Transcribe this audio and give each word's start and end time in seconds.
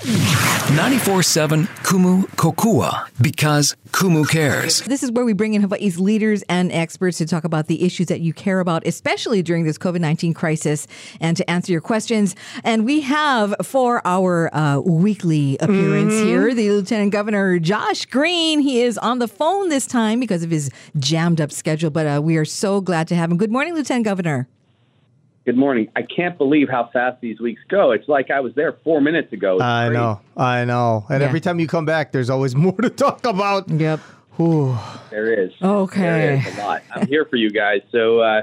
94.7 0.00 1.66
Kumu 1.84 2.22
Kokua 2.36 3.06
because 3.20 3.76
Kumu 3.90 4.26
cares. 4.26 4.80
This 4.82 5.02
is 5.02 5.12
where 5.12 5.26
we 5.26 5.34
bring 5.34 5.52
in 5.52 5.60
Hawaii's 5.60 6.00
leaders 6.00 6.42
and 6.48 6.72
experts 6.72 7.18
to 7.18 7.26
talk 7.26 7.44
about 7.44 7.66
the 7.66 7.82
issues 7.84 8.06
that 8.06 8.20
you 8.22 8.32
care 8.32 8.60
about, 8.60 8.86
especially 8.86 9.42
during 9.42 9.64
this 9.64 9.76
COVID 9.76 10.00
19 10.00 10.32
crisis, 10.32 10.86
and 11.20 11.36
to 11.36 11.48
answer 11.50 11.70
your 11.70 11.82
questions. 11.82 12.34
And 12.64 12.86
we 12.86 13.02
have 13.02 13.54
for 13.62 14.00
our 14.06 14.54
uh, 14.56 14.80
weekly 14.80 15.58
appearance 15.58 16.14
Mm-hmm. 16.14 16.26
here 16.26 16.54
the 16.54 16.70
Lieutenant 16.70 17.12
Governor 17.12 17.58
Josh 17.58 18.06
Green. 18.06 18.60
He 18.60 18.80
is 18.80 18.96
on 18.96 19.18
the 19.18 19.28
phone 19.28 19.68
this 19.68 19.86
time 19.86 20.18
because 20.18 20.42
of 20.42 20.50
his 20.50 20.70
jammed 20.98 21.42
up 21.42 21.52
schedule, 21.52 21.90
but 21.90 22.06
uh, 22.06 22.20
we 22.22 22.38
are 22.38 22.46
so 22.46 22.80
glad 22.80 23.06
to 23.08 23.14
have 23.14 23.30
him. 23.30 23.36
Good 23.36 23.52
morning, 23.52 23.74
Lieutenant 23.74 24.06
Governor. 24.06 24.48
Good 25.46 25.56
morning. 25.56 25.88
I 25.96 26.02
can't 26.02 26.36
believe 26.36 26.68
how 26.68 26.90
fast 26.92 27.20
these 27.22 27.40
weeks 27.40 27.62
go. 27.68 27.92
It's 27.92 28.08
like 28.08 28.30
I 28.30 28.40
was 28.40 28.54
there 28.54 28.72
four 28.84 29.00
minutes 29.00 29.32
ago. 29.32 29.54
It's 29.54 29.62
I 29.62 29.86
crazy. 29.86 29.98
know, 30.00 30.20
I 30.36 30.64
know. 30.66 31.06
And 31.08 31.22
Yeah. 31.22 31.28
every 31.28 31.40
time 31.40 31.58
you 31.58 31.66
come 31.66 31.86
back, 31.86 32.12
there's 32.12 32.28
always 32.28 32.54
more 32.66 32.76
to 32.76 32.90
talk 32.90 33.24
about. 33.24 33.68
Yep. 33.70 34.00
Whew. 34.36 34.76
There 35.10 35.32
is. 35.44 35.50
Okay. 35.62 36.00
There 36.00 36.32
is 36.34 36.58
a 36.58 36.60
lot. 36.60 36.82
I'm 36.94 37.06
here 37.06 37.24
for 37.24 37.36
you 37.36 37.50
guys. 37.50 37.80
So 37.90 38.20
uh, 38.20 38.42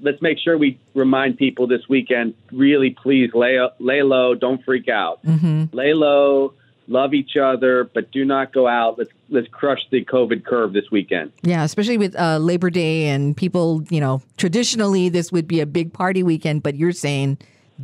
let's 0.00 0.22
make 0.22 0.38
sure 0.38 0.56
we 0.56 0.78
remind 0.94 1.36
people 1.36 1.66
this 1.66 1.82
weekend 1.88 2.34
really, 2.50 2.90
please 3.02 3.30
lay, 3.34 3.58
lay 3.78 4.02
low. 4.02 4.34
Don't 4.34 4.64
freak 4.64 4.88
out. 4.88 5.22
Mm-hmm. 5.24 5.76
Lay 5.76 5.92
low. 5.92 6.54
Love 6.88 7.12
each 7.12 7.36
other, 7.36 7.84
but 7.84 8.10
do 8.10 8.24
not 8.24 8.52
go 8.52 8.66
out. 8.66 8.98
Let's 8.98 9.10
let's 9.28 9.46
crush 9.48 9.80
the 9.90 10.02
COVID 10.04 10.44
curve 10.46 10.72
this 10.72 10.90
weekend. 10.90 11.32
Yeah, 11.42 11.62
especially 11.62 11.98
with 11.98 12.18
uh, 12.18 12.38
Labor 12.38 12.70
Day 12.70 13.08
and 13.08 13.36
people, 13.36 13.84
you 13.90 14.00
know, 14.00 14.22
traditionally 14.38 15.10
this 15.10 15.30
would 15.30 15.46
be 15.46 15.60
a 15.60 15.66
big 15.66 15.92
party 15.92 16.22
weekend, 16.22 16.62
but 16.62 16.76
you're 16.76 16.92
saying 16.92 17.36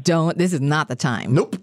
don't, 0.02 0.38
this 0.38 0.52
is 0.54 0.60
not 0.62 0.88
the 0.88 0.96
time. 0.96 1.34
Nope. 1.34 1.56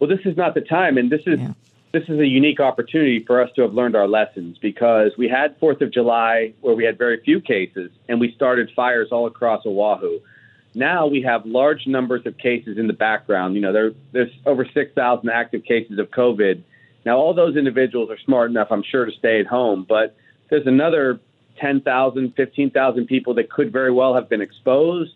Well, 0.00 0.10
this 0.10 0.20
is 0.24 0.36
not 0.36 0.54
the 0.54 0.60
time, 0.60 0.98
and 0.98 1.08
this 1.08 1.22
is 1.26 1.38
Yeah. 1.38 1.52
this 1.92 2.02
is 2.08 2.18
a 2.18 2.26
unique 2.26 2.58
opportunity 2.58 3.20
for 3.24 3.40
us 3.40 3.50
to 3.54 3.62
have 3.62 3.72
learned 3.72 3.94
our 3.94 4.08
lessons 4.08 4.58
because 4.58 5.12
we 5.16 5.28
had 5.28 5.56
Fourth 5.60 5.80
of 5.82 5.92
July 5.92 6.52
where 6.62 6.74
we 6.74 6.82
had 6.84 6.98
very 6.98 7.20
few 7.24 7.40
cases, 7.40 7.92
and 8.08 8.18
we 8.18 8.32
started 8.32 8.70
fires 8.74 9.08
all 9.12 9.26
across 9.26 9.64
Oahu. 9.64 10.18
Now 10.74 11.06
we 11.06 11.22
have 11.22 11.44
large 11.44 11.86
numbers 11.86 12.24
of 12.26 12.38
cases 12.38 12.78
in 12.78 12.86
the 12.86 12.92
background. 12.92 13.54
You 13.54 13.60
know, 13.60 13.72
there, 13.72 13.92
there's 14.12 14.30
over 14.46 14.66
six 14.72 14.92
thousand 14.94 15.28
active 15.30 15.64
cases 15.64 15.98
of 15.98 16.10
COVID. 16.10 16.62
Now, 17.04 17.18
all 17.18 17.34
those 17.34 17.56
individuals 17.56 18.10
are 18.10 18.18
smart 18.24 18.50
enough, 18.50 18.68
I'm 18.70 18.82
sure, 18.82 19.04
to 19.04 19.12
stay 19.12 19.40
at 19.40 19.46
home, 19.46 19.84
but 19.88 20.16
there's 20.50 20.66
another 20.66 21.18
10,000, 21.58 22.34
15,000 22.36 23.06
people 23.06 23.34
that 23.34 23.50
could 23.50 23.72
very 23.72 23.92
well 23.92 24.14
have 24.14 24.28
been 24.28 24.40
exposed, 24.40 25.14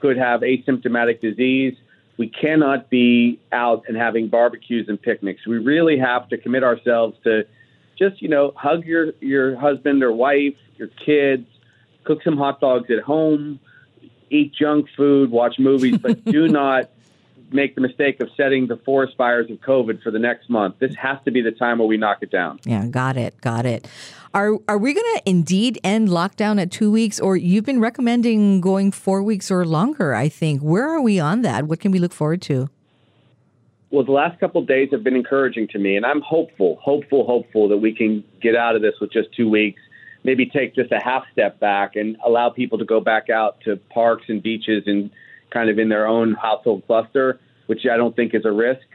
could 0.00 0.16
have 0.16 0.42
asymptomatic 0.42 1.20
disease. 1.20 1.74
We 2.18 2.28
cannot 2.28 2.88
be 2.90 3.40
out 3.50 3.84
and 3.88 3.96
having 3.96 4.28
barbecues 4.28 4.88
and 4.88 5.00
picnics. 5.00 5.46
We 5.46 5.58
really 5.58 5.98
have 5.98 6.28
to 6.28 6.38
commit 6.38 6.62
ourselves 6.62 7.16
to 7.24 7.44
just, 7.98 8.22
you 8.22 8.28
know, 8.28 8.52
hug 8.56 8.84
your, 8.84 9.12
your 9.20 9.56
husband 9.56 10.02
or 10.02 10.12
wife, 10.12 10.54
your 10.76 10.88
kids, 10.88 11.46
cook 12.04 12.22
some 12.22 12.36
hot 12.36 12.60
dogs 12.60 12.90
at 12.90 13.02
home, 13.02 13.58
eat 14.30 14.54
junk 14.54 14.88
food, 14.96 15.30
watch 15.30 15.58
movies, 15.58 15.98
but 15.98 16.24
do 16.24 16.48
not 16.62 16.90
make 17.50 17.74
the 17.74 17.80
mistake 17.80 18.20
of 18.20 18.28
setting 18.36 18.66
the 18.66 18.76
forest 18.76 19.16
fires 19.16 19.50
of 19.50 19.58
COVID 19.58 20.02
for 20.02 20.10
the 20.10 20.18
next 20.18 20.50
month. 20.50 20.78
This 20.78 20.94
has 20.96 21.18
to 21.24 21.30
be 21.30 21.40
the 21.40 21.52
time 21.52 21.78
where 21.78 21.86
we 21.86 21.96
knock 21.96 22.18
it 22.20 22.30
down. 22.30 22.58
Yeah, 22.64 22.86
got 22.86 23.16
it, 23.16 23.40
got 23.40 23.64
it. 23.64 23.88
Are 24.34 24.58
are 24.68 24.78
we 24.78 24.92
going 24.92 25.16
to 25.16 25.22
indeed 25.24 25.78
end 25.84 26.08
lockdown 26.08 26.60
at 26.60 26.72
two 26.72 26.90
weeks, 26.90 27.20
or 27.20 27.36
you've 27.36 27.64
been 27.64 27.80
recommending 27.80 28.60
going 28.60 28.90
four 28.90 29.22
weeks 29.22 29.50
or 29.50 29.64
longer? 29.64 30.14
I 30.14 30.28
think. 30.28 30.60
Where 30.60 30.88
are 30.88 31.00
we 31.00 31.20
on 31.20 31.42
that? 31.42 31.66
What 31.66 31.78
can 31.78 31.92
we 31.92 32.00
look 32.00 32.12
forward 32.12 32.42
to? 32.42 32.68
Well, 33.90 34.04
the 34.04 34.10
last 34.10 34.40
couple 34.40 34.60
of 34.60 34.66
days 34.66 34.88
have 34.90 35.04
been 35.04 35.14
encouraging 35.14 35.68
to 35.68 35.78
me, 35.78 35.96
and 35.96 36.04
I'm 36.04 36.20
hopeful, 36.20 36.80
hopeful, 36.82 37.24
hopeful 37.24 37.68
that 37.68 37.76
we 37.76 37.94
can 37.94 38.24
get 38.42 38.56
out 38.56 38.74
of 38.74 38.82
this 38.82 38.94
with 39.00 39.12
just 39.12 39.32
two 39.36 39.48
weeks. 39.48 39.80
Maybe 40.24 40.46
take 40.46 40.74
just 40.74 40.90
a 40.90 40.98
half 40.98 41.24
step 41.32 41.60
back 41.60 41.96
and 41.96 42.16
allow 42.24 42.50
people 42.50 42.78
to 42.78 42.84
go 42.84 43.00
back 43.00 43.30
out 43.30 43.60
to 43.62 43.76
parks 43.76 44.24
and 44.28 44.42
beaches 44.42 44.84
and 44.86 45.10
kind 45.50 45.70
of 45.70 45.78
in 45.78 45.88
their 45.88 46.06
own 46.06 46.34
household 46.34 46.82
cluster, 46.86 47.38
which 47.66 47.86
I 47.86 47.96
don't 47.96 48.16
think 48.16 48.34
is 48.34 48.44
a 48.44 48.52
risk. 48.52 48.86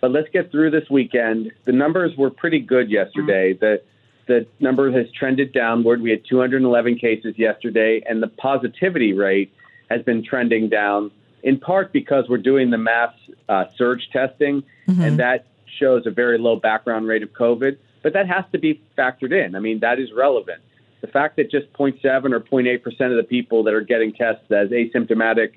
But 0.00 0.12
let's 0.12 0.28
get 0.32 0.50
through 0.50 0.70
this 0.70 0.88
weekend. 0.90 1.50
The 1.64 1.72
numbers 1.72 2.16
were 2.16 2.30
pretty 2.30 2.60
good 2.60 2.90
yesterday. 2.90 3.54
The 3.54 3.82
the 4.26 4.46
number 4.58 4.90
has 4.90 5.06
trended 5.12 5.52
downward. 5.52 6.02
We 6.02 6.10
had 6.10 6.22
211 6.28 6.98
cases 6.98 7.38
yesterday, 7.38 8.02
and 8.08 8.22
the 8.22 8.26
positivity 8.26 9.12
rate 9.12 9.52
has 9.88 10.02
been 10.02 10.24
trending 10.24 10.68
down, 10.68 11.12
in 11.44 11.60
part 11.60 11.92
because 11.92 12.24
we're 12.28 12.38
doing 12.38 12.70
the 12.70 12.78
mass 12.78 13.14
uh, 13.48 13.66
surge 13.76 14.08
testing, 14.12 14.64
and 15.02 15.18
that 15.20 15.46
shows 15.78 16.06
a 16.06 16.10
very 16.10 16.38
low 16.38 16.56
background 16.56 17.06
rate 17.06 17.22
of 17.22 17.30
COVID. 17.30 17.78
But 18.02 18.12
that 18.14 18.28
has 18.28 18.44
to 18.52 18.58
be 18.58 18.80
factored 18.98 19.32
in. 19.32 19.54
I 19.54 19.60
mean, 19.60 19.80
that 19.80 19.98
is 19.98 20.12
relevant. 20.12 20.60
The 21.06 21.12
fact 21.12 21.36
that 21.36 21.52
just 21.52 21.72
0.7 21.74 22.32
or 22.32 22.40
0.8 22.40 22.82
percent 22.82 23.12
of 23.12 23.16
the 23.16 23.22
people 23.22 23.62
that 23.62 23.74
are 23.74 23.80
getting 23.80 24.12
tests 24.12 24.50
as 24.50 24.70
asymptomatic 24.70 25.52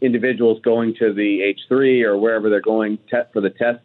individuals 0.00 0.60
going 0.62 0.96
to 0.98 1.12
the 1.12 1.54
H3 1.70 2.02
or 2.02 2.18
wherever 2.18 2.50
they're 2.50 2.60
going 2.60 2.98
for 3.32 3.40
the 3.40 3.50
tests, 3.50 3.84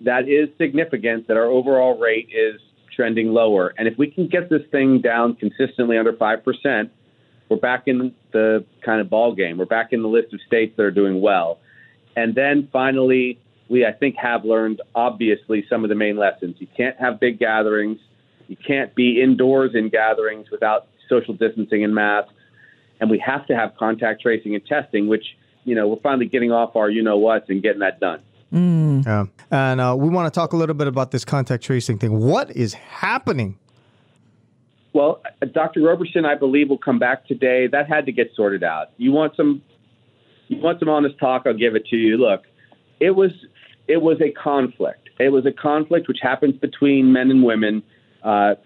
that 0.00 0.28
is 0.28 0.48
significant 0.58 1.28
that 1.28 1.36
our 1.36 1.44
overall 1.44 1.96
rate 1.96 2.28
is 2.34 2.60
trending 2.94 3.32
lower. 3.32 3.72
And 3.78 3.86
if 3.86 3.96
we 3.98 4.10
can 4.10 4.26
get 4.26 4.50
this 4.50 4.62
thing 4.72 5.00
down 5.00 5.36
consistently 5.36 5.96
under 5.96 6.12
5%, 6.12 6.90
we're 7.48 7.56
back 7.58 7.84
in 7.86 8.12
the 8.32 8.64
kind 8.84 9.00
of 9.00 9.08
ball 9.08 9.32
game. 9.32 9.58
We're 9.58 9.66
back 9.66 9.92
in 9.92 10.02
the 10.02 10.08
list 10.08 10.34
of 10.34 10.40
states 10.44 10.76
that 10.76 10.82
are 10.82 10.90
doing 10.90 11.20
well. 11.20 11.60
And 12.16 12.34
then 12.34 12.68
finally, 12.72 13.38
we, 13.68 13.86
I 13.86 13.92
think, 13.92 14.16
have 14.16 14.44
learned, 14.44 14.80
obviously, 14.92 15.64
some 15.70 15.84
of 15.84 15.88
the 15.88 15.94
main 15.94 16.16
lessons. 16.16 16.56
You 16.58 16.66
can't 16.76 16.98
have 16.98 17.20
big 17.20 17.38
gatherings. 17.38 18.00
You 18.48 18.56
can't 18.56 18.94
be 18.94 19.20
indoors 19.20 19.72
in 19.74 19.88
gatherings 19.88 20.50
without 20.50 20.88
social 21.08 21.34
distancing 21.34 21.84
and 21.84 21.94
masks. 21.94 22.32
And 23.00 23.10
we 23.10 23.18
have 23.18 23.46
to 23.46 23.56
have 23.56 23.76
contact 23.78 24.22
tracing 24.22 24.54
and 24.54 24.64
testing, 24.64 25.08
which, 25.08 25.24
you 25.64 25.74
know, 25.74 25.88
we're 25.88 26.00
finally 26.00 26.26
getting 26.26 26.52
off 26.52 26.76
our 26.76 26.88
you 26.88 27.02
know 27.02 27.18
what's 27.18 27.48
and 27.50 27.62
getting 27.62 27.80
that 27.80 28.00
done. 28.00 28.20
Yeah. 29.06 29.26
And 29.50 29.80
uh, 29.80 29.94
we 29.98 30.08
want 30.08 30.32
to 30.32 30.36
talk 30.36 30.52
a 30.52 30.56
little 30.56 30.74
bit 30.74 30.86
about 30.86 31.10
this 31.10 31.24
contact 31.24 31.64
tracing 31.64 31.98
thing. 31.98 32.18
What 32.18 32.50
is 32.50 32.74
happening? 32.74 33.58
Well, 34.92 35.22
uh, 35.42 35.46
Dr. 35.46 35.82
Roberson, 35.82 36.24
I 36.24 36.34
believe, 36.34 36.70
will 36.70 36.78
come 36.78 36.98
back 36.98 37.26
today. 37.26 37.66
That 37.66 37.88
had 37.88 38.06
to 38.06 38.12
get 38.12 38.30
sorted 38.34 38.64
out. 38.64 38.90
You 38.96 39.12
want 39.12 39.36
some, 39.36 39.62
you 40.48 40.58
want 40.60 40.80
some 40.80 40.88
honest 40.88 41.18
talk? 41.18 41.42
I'll 41.46 41.54
give 41.54 41.76
it 41.76 41.86
to 41.88 41.96
you. 41.96 42.16
Look, 42.16 42.44
it 42.98 43.10
was, 43.10 43.30
it 43.88 44.00
was 44.00 44.20
a 44.20 44.30
conflict. 44.30 45.10
It 45.18 45.30
was 45.30 45.46
a 45.46 45.52
conflict 45.52 46.08
which 46.08 46.18
happens 46.20 46.56
between 46.56 47.12
men 47.12 47.30
and 47.30 47.44
women, 47.44 47.82
uh, 48.26 48.56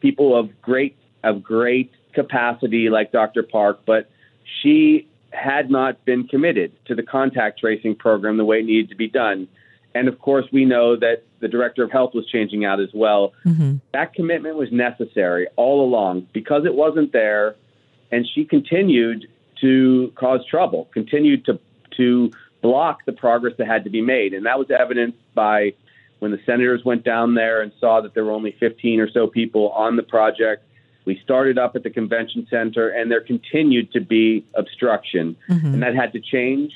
people 0.00 0.38
of 0.38 0.62
great, 0.62 0.96
of 1.22 1.42
great 1.42 1.90
capacity, 2.14 2.88
like 2.88 3.12
Dr. 3.12 3.42
Park, 3.42 3.80
but 3.84 4.08
she 4.62 5.08
had 5.30 5.70
not 5.70 6.04
been 6.04 6.28
committed 6.28 6.72
to 6.86 6.94
the 6.94 7.02
contact 7.02 7.58
tracing 7.58 7.96
program 7.96 8.36
the 8.36 8.44
way 8.44 8.60
it 8.60 8.66
needed 8.66 8.90
to 8.90 8.94
be 8.94 9.08
done. 9.08 9.48
And 9.94 10.08
of 10.08 10.18
course, 10.18 10.46
we 10.52 10.64
know 10.64 10.96
that 10.96 11.24
the 11.40 11.48
director 11.48 11.82
of 11.82 11.90
health 11.90 12.14
was 12.14 12.26
changing 12.26 12.64
out 12.64 12.80
as 12.80 12.90
well. 12.94 13.32
That 13.92 14.14
commitment 14.14 14.56
was 14.56 14.70
necessary 14.70 15.48
all 15.56 15.84
along 15.84 16.28
because 16.32 16.64
it 16.64 16.74
wasn't 16.74 17.12
there, 17.12 17.56
and 18.10 18.26
she 18.26 18.44
continued 18.44 19.26
to 19.60 20.12
cause 20.14 20.46
trouble, 20.46 20.88
continued 20.92 21.44
to 21.46 21.58
to 21.96 22.30
block 22.62 23.04
the 23.04 23.12
progress 23.12 23.54
that 23.58 23.66
had 23.66 23.84
to 23.84 23.90
be 23.90 24.00
made, 24.00 24.32
and 24.32 24.46
that 24.46 24.58
was 24.58 24.70
evidenced 24.70 25.18
by 25.34 25.74
when 26.22 26.30
the 26.30 26.38
senators 26.46 26.84
went 26.84 27.02
down 27.02 27.34
there 27.34 27.62
and 27.62 27.72
saw 27.80 28.00
that 28.00 28.14
there 28.14 28.24
were 28.24 28.30
only 28.30 28.54
15 28.60 29.00
or 29.00 29.10
so 29.10 29.26
people 29.26 29.70
on 29.70 29.96
the 29.96 30.04
project. 30.04 30.64
We 31.04 31.20
started 31.24 31.58
up 31.58 31.74
at 31.74 31.82
the 31.82 31.90
convention 31.90 32.46
center, 32.48 32.90
and 32.90 33.10
there 33.10 33.22
continued 33.22 33.90
to 33.90 34.00
be 34.00 34.46
obstruction, 34.54 35.34
and 35.48 35.82
that 35.82 35.96
had 35.96 36.12
to 36.12 36.20
change. 36.20 36.70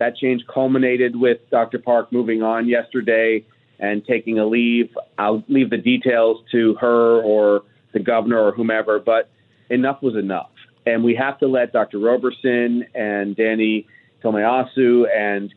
That 0.00 0.16
change 0.16 0.42
culminated 0.52 1.14
with 1.14 1.38
Dr. 1.48 1.78
Park 1.78 2.12
moving 2.12 2.42
on 2.42 2.66
yesterday 2.66 3.46
and 3.78 4.04
taking 4.04 4.40
a 4.40 4.44
leave. 4.44 4.90
I'll 5.16 5.44
leave 5.46 5.70
the 5.70 5.78
details 5.78 6.44
to 6.50 6.74
her 6.80 7.22
or 7.22 7.62
the 7.92 8.00
governor 8.00 8.40
or 8.40 8.50
whomever, 8.50 8.98
but 8.98 9.30
enough 9.70 10.02
was 10.02 10.16
enough. 10.16 10.50
And 10.86 11.04
we 11.04 11.14
have 11.14 11.38
to 11.38 11.46
let 11.46 11.72
Dr. 11.72 12.00
Roberson 12.00 12.84
and 12.96 13.36
Danny 13.36 13.86
Tomiyasu 14.24 15.04
and 15.16 15.54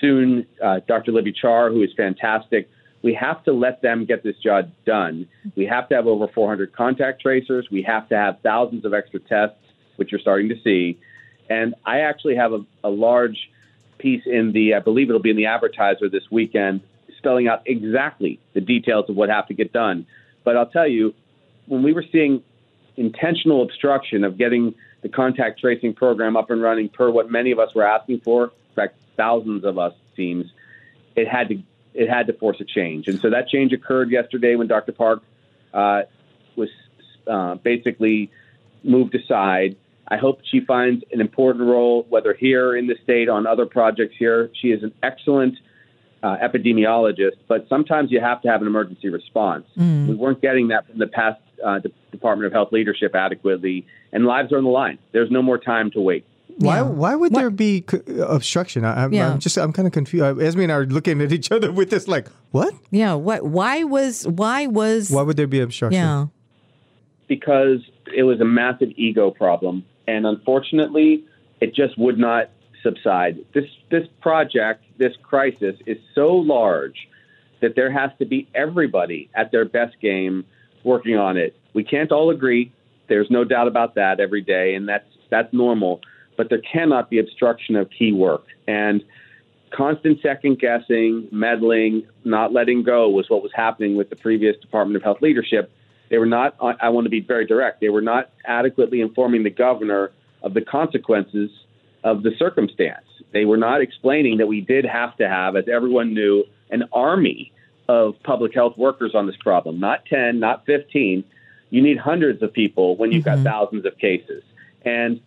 soon 0.00 0.46
uh, 0.64 0.80
Dr. 0.88 1.12
Libby 1.12 1.32
Char, 1.32 1.68
who 1.68 1.82
is 1.82 1.90
fantastic, 1.94 2.70
we 3.02 3.14
have 3.14 3.44
to 3.44 3.52
let 3.52 3.82
them 3.82 4.04
get 4.04 4.22
this 4.22 4.36
job 4.38 4.70
done. 4.84 5.28
We 5.56 5.66
have 5.66 5.88
to 5.90 5.94
have 5.94 6.06
over 6.06 6.26
400 6.28 6.72
contact 6.72 7.22
tracers. 7.22 7.68
We 7.70 7.82
have 7.82 8.08
to 8.08 8.16
have 8.16 8.38
thousands 8.42 8.84
of 8.84 8.92
extra 8.92 9.20
tests, 9.20 9.58
which 9.96 10.10
you're 10.10 10.20
starting 10.20 10.48
to 10.48 10.60
see. 10.62 10.98
And 11.48 11.74
I 11.86 12.00
actually 12.00 12.36
have 12.36 12.52
a, 12.52 12.64
a 12.82 12.90
large 12.90 13.50
piece 13.98 14.22
in 14.26 14.52
the, 14.52 14.74
I 14.74 14.80
believe 14.80 15.08
it'll 15.08 15.22
be 15.22 15.30
in 15.30 15.36
the 15.36 15.46
advertiser 15.46 16.08
this 16.08 16.24
weekend, 16.30 16.80
spelling 17.16 17.48
out 17.48 17.62
exactly 17.66 18.40
the 18.54 18.60
details 18.60 19.08
of 19.08 19.16
what 19.16 19.28
have 19.28 19.46
to 19.48 19.54
get 19.54 19.72
done. 19.72 20.06
But 20.44 20.56
I'll 20.56 20.70
tell 20.70 20.88
you, 20.88 21.14
when 21.66 21.82
we 21.82 21.92
were 21.92 22.04
seeing 22.10 22.42
intentional 22.96 23.62
obstruction 23.62 24.24
of 24.24 24.36
getting 24.38 24.74
the 25.02 25.08
contact 25.08 25.60
tracing 25.60 25.94
program 25.94 26.36
up 26.36 26.50
and 26.50 26.60
running 26.60 26.88
per 26.88 27.10
what 27.10 27.30
many 27.30 27.52
of 27.52 27.58
us 27.58 27.74
were 27.74 27.86
asking 27.86 28.20
for, 28.20 28.44
in 28.44 28.74
fact, 28.74 28.96
thousands 29.16 29.64
of 29.64 29.78
us 29.78 29.94
seems, 30.16 30.46
it 31.14 31.28
had 31.28 31.48
to 31.48 31.62
it 31.98 32.08
had 32.08 32.28
to 32.28 32.32
force 32.32 32.60
a 32.60 32.64
change, 32.64 33.08
and 33.08 33.20
so 33.20 33.30
that 33.30 33.48
change 33.48 33.72
occurred 33.72 34.10
yesterday 34.10 34.54
when 34.54 34.68
Dr. 34.68 34.92
Park 34.92 35.22
uh, 35.74 36.02
was 36.56 36.68
uh, 37.26 37.56
basically 37.56 38.30
moved 38.84 39.14
aside. 39.14 39.76
I 40.06 40.16
hope 40.16 40.40
she 40.50 40.60
finds 40.60 41.04
an 41.12 41.20
important 41.20 41.64
role, 41.64 42.06
whether 42.08 42.32
here 42.32 42.76
in 42.76 42.86
the 42.86 42.96
state 43.02 43.28
on 43.28 43.46
other 43.46 43.66
projects 43.66 44.14
here. 44.18 44.50
She 44.54 44.68
is 44.68 44.82
an 44.82 44.94
excellent 45.02 45.58
uh, 46.22 46.36
epidemiologist, 46.36 47.36
but 47.46 47.68
sometimes 47.68 48.10
you 48.10 48.20
have 48.20 48.40
to 48.42 48.48
have 48.48 48.62
an 48.62 48.66
emergency 48.66 49.08
response. 49.08 49.66
We 50.08 50.14
weren't 50.14 50.40
getting 50.40 50.68
that 50.68 50.86
from 50.86 50.98
the 50.98 51.06
past 51.06 51.40
uh, 51.64 51.80
the 51.80 51.92
Department 52.12 52.46
of 52.46 52.52
Health 52.52 52.72
leadership 52.72 53.14
adequately, 53.14 53.86
and 54.12 54.24
lives 54.24 54.52
are 54.52 54.58
on 54.58 54.64
the 54.64 54.70
line. 54.70 54.98
There's 55.12 55.30
no 55.30 55.42
more 55.42 55.58
time 55.58 55.90
to 55.92 56.00
wait. 56.00 56.24
Why? 56.56 56.76
Yeah. 56.76 56.82
Why 56.82 57.14
would 57.14 57.32
What- 57.32 57.38
there 57.38 57.50
be 57.50 57.84
obstruction? 58.20 58.84
I, 58.84 59.04
I'm, 59.04 59.12
Yeah. 59.12 59.32
I'm 59.32 59.38
just. 59.38 59.56
I'm 59.56 59.72
kind 59.72 59.86
of 59.86 59.92
confused. 59.92 60.40
Esme 60.40 60.60
and 60.60 60.72
I 60.72 60.76
are 60.76 60.86
looking 60.86 61.20
at 61.20 61.32
each 61.32 61.52
other 61.52 61.70
with 61.70 61.90
this, 61.90 62.08
like, 62.08 62.28
what? 62.50 62.74
Yeah. 62.90 63.14
What? 63.14 63.44
Why 63.46 63.84
was? 63.84 64.26
Why 64.26 64.66
was? 64.66 65.10
Why 65.10 65.22
would 65.22 65.36
there 65.36 65.46
be 65.46 65.60
obstruction? 65.60 66.00
yeah. 66.02 66.26
because 67.28 67.80
it 68.16 68.22
was 68.22 68.40
a 68.40 68.44
massive 68.44 68.90
ego 68.96 69.30
problem, 69.30 69.84
and 70.06 70.26
unfortunately, 70.26 71.24
it 71.60 71.74
just 71.74 71.98
would 71.98 72.18
not 72.18 72.50
subside. 72.82 73.38
This 73.54 73.66
this 73.90 74.06
project, 74.20 74.84
this 74.98 75.12
crisis, 75.22 75.76
is 75.86 75.98
so 76.14 76.34
large 76.34 77.08
that 77.60 77.74
there 77.76 77.90
has 77.90 78.10
to 78.18 78.24
be 78.24 78.48
everybody 78.54 79.28
at 79.34 79.50
their 79.52 79.64
best 79.64 80.00
game 80.00 80.44
working 80.84 81.16
on 81.16 81.36
it. 81.36 81.56
We 81.74 81.84
can't 81.84 82.10
all 82.12 82.30
agree. 82.30 82.72
There's 83.08 83.30
no 83.30 83.44
doubt 83.44 83.68
about 83.68 83.94
that 83.96 84.20
every 84.20 84.42
day, 84.42 84.74
and 84.74 84.88
that's 84.88 85.08
that's 85.30 85.52
normal. 85.52 86.00
But 86.38 86.48
there 86.48 86.62
cannot 86.62 87.10
be 87.10 87.18
obstruction 87.18 87.76
of 87.76 87.90
key 87.90 88.12
work 88.12 88.46
and 88.66 89.04
constant 89.70 90.22
second 90.22 90.58
guessing, 90.58 91.28
meddling, 91.30 92.06
not 92.24 92.52
letting 92.52 92.82
go 92.84 93.08
was 93.10 93.28
what 93.28 93.42
was 93.42 93.52
happening 93.54 93.96
with 93.96 94.08
the 94.08 94.16
previous 94.16 94.56
Department 94.56 94.96
of 94.96 95.02
Health 95.02 95.20
leadership. 95.20 95.70
They 96.10 96.16
were 96.18 96.26
not, 96.26 96.56
I 96.60 96.88
want 96.88 97.04
to 97.04 97.10
be 97.10 97.20
very 97.20 97.44
direct, 97.44 97.80
they 97.80 97.90
were 97.90 98.00
not 98.00 98.30
adequately 98.46 99.00
informing 99.00 99.42
the 99.42 99.50
governor 99.50 100.12
of 100.42 100.54
the 100.54 100.62
consequences 100.62 101.50
of 102.04 102.22
the 102.22 102.30
circumstance. 102.38 103.04
They 103.32 103.44
were 103.44 103.56
not 103.56 103.82
explaining 103.82 104.38
that 104.38 104.46
we 104.46 104.60
did 104.60 104.86
have 104.86 105.16
to 105.16 105.28
have, 105.28 105.56
as 105.56 105.68
everyone 105.68 106.14
knew, 106.14 106.44
an 106.70 106.84
army 106.92 107.52
of 107.88 108.14
public 108.22 108.54
health 108.54 108.78
workers 108.78 109.14
on 109.14 109.26
this 109.26 109.36
problem. 109.36 109.80
Not 109.80 110.06
10, 110.06 110.38
not 110.38 110.64
15. 110.66 111.24
You 111.70 111.82
need 111.82 111.98
hundreds 111.98 112.42
of 112.42 112.52
people 112.52 112.96
when 112.96 113.12
you've 113.12 113.24
got 113.24 113.38
mm-hmm. 113.38 113.44
thousands 113.44 113.84
of 113.84 113.98
cases. 113.98 114.42
And 114.82 115.20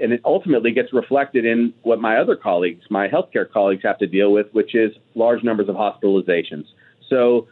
and 0.00 0.12
it 0.12 0.20
ultimately 0.24 0.72
gets 0.72 0.92
reflected 0.92 1.44
in 1.44 1.72
what 1.82 2.00
my 2.00 2.16
other 2.16 2.36
colleagues, 2.36 2.84
my 2.90 3.08
healthcare 3.08 3.50
colleagues, 3.50 3.82
have 3.84 3.98
to 3.98 4.06
deal 4.06 4.32
with, 4.32 4.46
which 4.52 4.74
is 4.74 4.92
large 5.14 5.42
numbers 5.42 5.68
of 5.68 5.76
hospitalizations. 5.76 6.64
So 7.08 7.48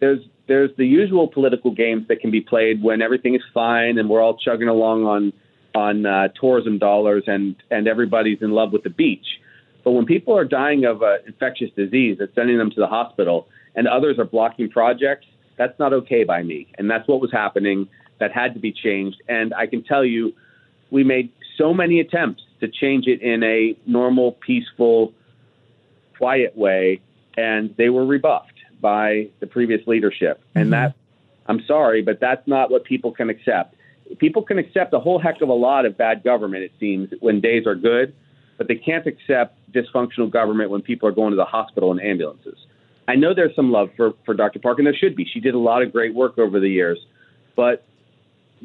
there's 0.00 0.20
there's 0.46 0.70
the 0.76 0.86
usual 0.86 1.28
political 1.28 1.70
games 1.70 2.06
that 2.08 2.20
can 2.20 2.30
be 2.30 2.40
played 2.40 2.82
when 2.82 3.00
everything 3.00 3.34
is 3.34 3.42
fine 3.52 3.98
and 3.98 4.08
we're 4.08 4.22
all 4.22 4.36
chugging 4.36 4.68
along 4.68 5.04
on 5.04 5.32
on 5.74 6.06
uh, 6.06 6.28
tourism 6.40 6.78
dollars 6.78 7.24
and 7.26 7.56
and 7.70 7.88
everybody's 7.88 8.42
in 8.42 8.50
love 8.50 8.72
with 8.72 8.82
the 8.82 8.90
beach. 8.90 9.26
But 9.84 9.92
when 9.92 10.06
people 10.06 10.36
are 10.36 10.44
dying 10.44 10.84
of 10.84 11.02
an 11.02 11.18
infectious 11.26 11.70
disease 11.76 12.16
that's 12.18 12.34
sending 12.34 12.58
them 12.58 12.70
to 12.70 12.80
the 12.80 12.86
hospital 12.86 13.46
and 13.74 13.86
others 13.86 14.18
are 14.18 14.24
blocking 14.24 14.70
projects, 14.70 15.26
that's 15.58 15.78
not 15.78 15.92
okay 15.92 16.24
by 16.24 16.42
me. 16.42 16.68
And 16.78 16.90
that's 16.90 17.06
what 17.06 17.20
was 17.20 17.30
happening. 17.30 17.88
That 18.18 18.32
had 18.32 18.54
to 18.54 18.60
be 18.60 18.72
changed. 18.72 19.18
And 19.28 19.52
I 19.52 19.66
can 19.66 19.82
tell 19.82 20.04
you, 20.04 20.32
we 20.90 21.04
made 21.04 21.32
so 21.56 21.74
many 21.74 22.00
attempts 22.00 22.42
to 22.60 22.68
change 22.68 23.06
it 23.06 23.20
in 23.22 23.42
a 23.42 23.76
normal, 23.86 24.32
peaceful, 24.32 25.12
quiet 26.16 26.56
way, 26.56 27.00
and 27.36 27.74
they 27.76 27.88
were 27.88 28.06
rebuffed 28.06 28.52
by 28.80 29.28
the 29.40 29.46
previous 29.46 29.86
leadership. 29.86 30.42
And 30.54 30.64
mm-hmm. 30.64 30.70
that, 30.70 30.94
I'm 31.46 31.60
sorry, 31.66 32.02
but 32.02 32.20
that's 32.20 32.46
not 32.46 32.70
what 32.70 32.84
people 32.84 33.12
can 33.12 33.30
accept. 33.30 33.76
People 34.18 34.42
can 34.42 34.58
accept 34.58 34.92
a 34.92 35.00
whole 35.00 35.18
heck 35.18 35.40
of 35.40 35.48
a 35.48 35.54
lot 35.54 35.86
of 35.86 35.96
bad 35.96 36.22
government, 36.22 36.62
it 36.62 36.72
seems, 36.78 37.10
when 37.20 37.40
days 37.40 37.66
are 37.66 37.74
good, 37.74 38.14
but 38.58 38.68
they 38.68 38.76
can't 38.76 39.06
accept 39.06 39.56
dysfunctional 39.72 40.30
government 40.30 40.70
when 40.70 40.82
people 40.82 41.08
are 41.08 41.12
going 41.12 41.30
to 41.30 41.36
the 41.36 41.44
hospital 41.44 41.90
in 41.92 42.00
ambulances. 42.00 42.58
I 43.06 43.16
know 43.16 43.34
there's 43.34 43.54
some 43.54 43.70
love 43.70 43.90
for, 43.96 44.12
for 44.24 44.34
Dr. 44.34 44.58
Park, 44.60 44.78
and 44.78 44.86
there 44.86 44.94
should 44.94 45.16
be. 45.16 45.24
She 45.24 45.40
did 45.40 45.54
a 45.54 45.58
lot 45.58 45.82
of 45.82 45.92
great 45.92 46.14
work 46.14 46.38
over 46.38 46.60
the 46.60 46.68
years, 46.68 46.98
but 47.56 47.84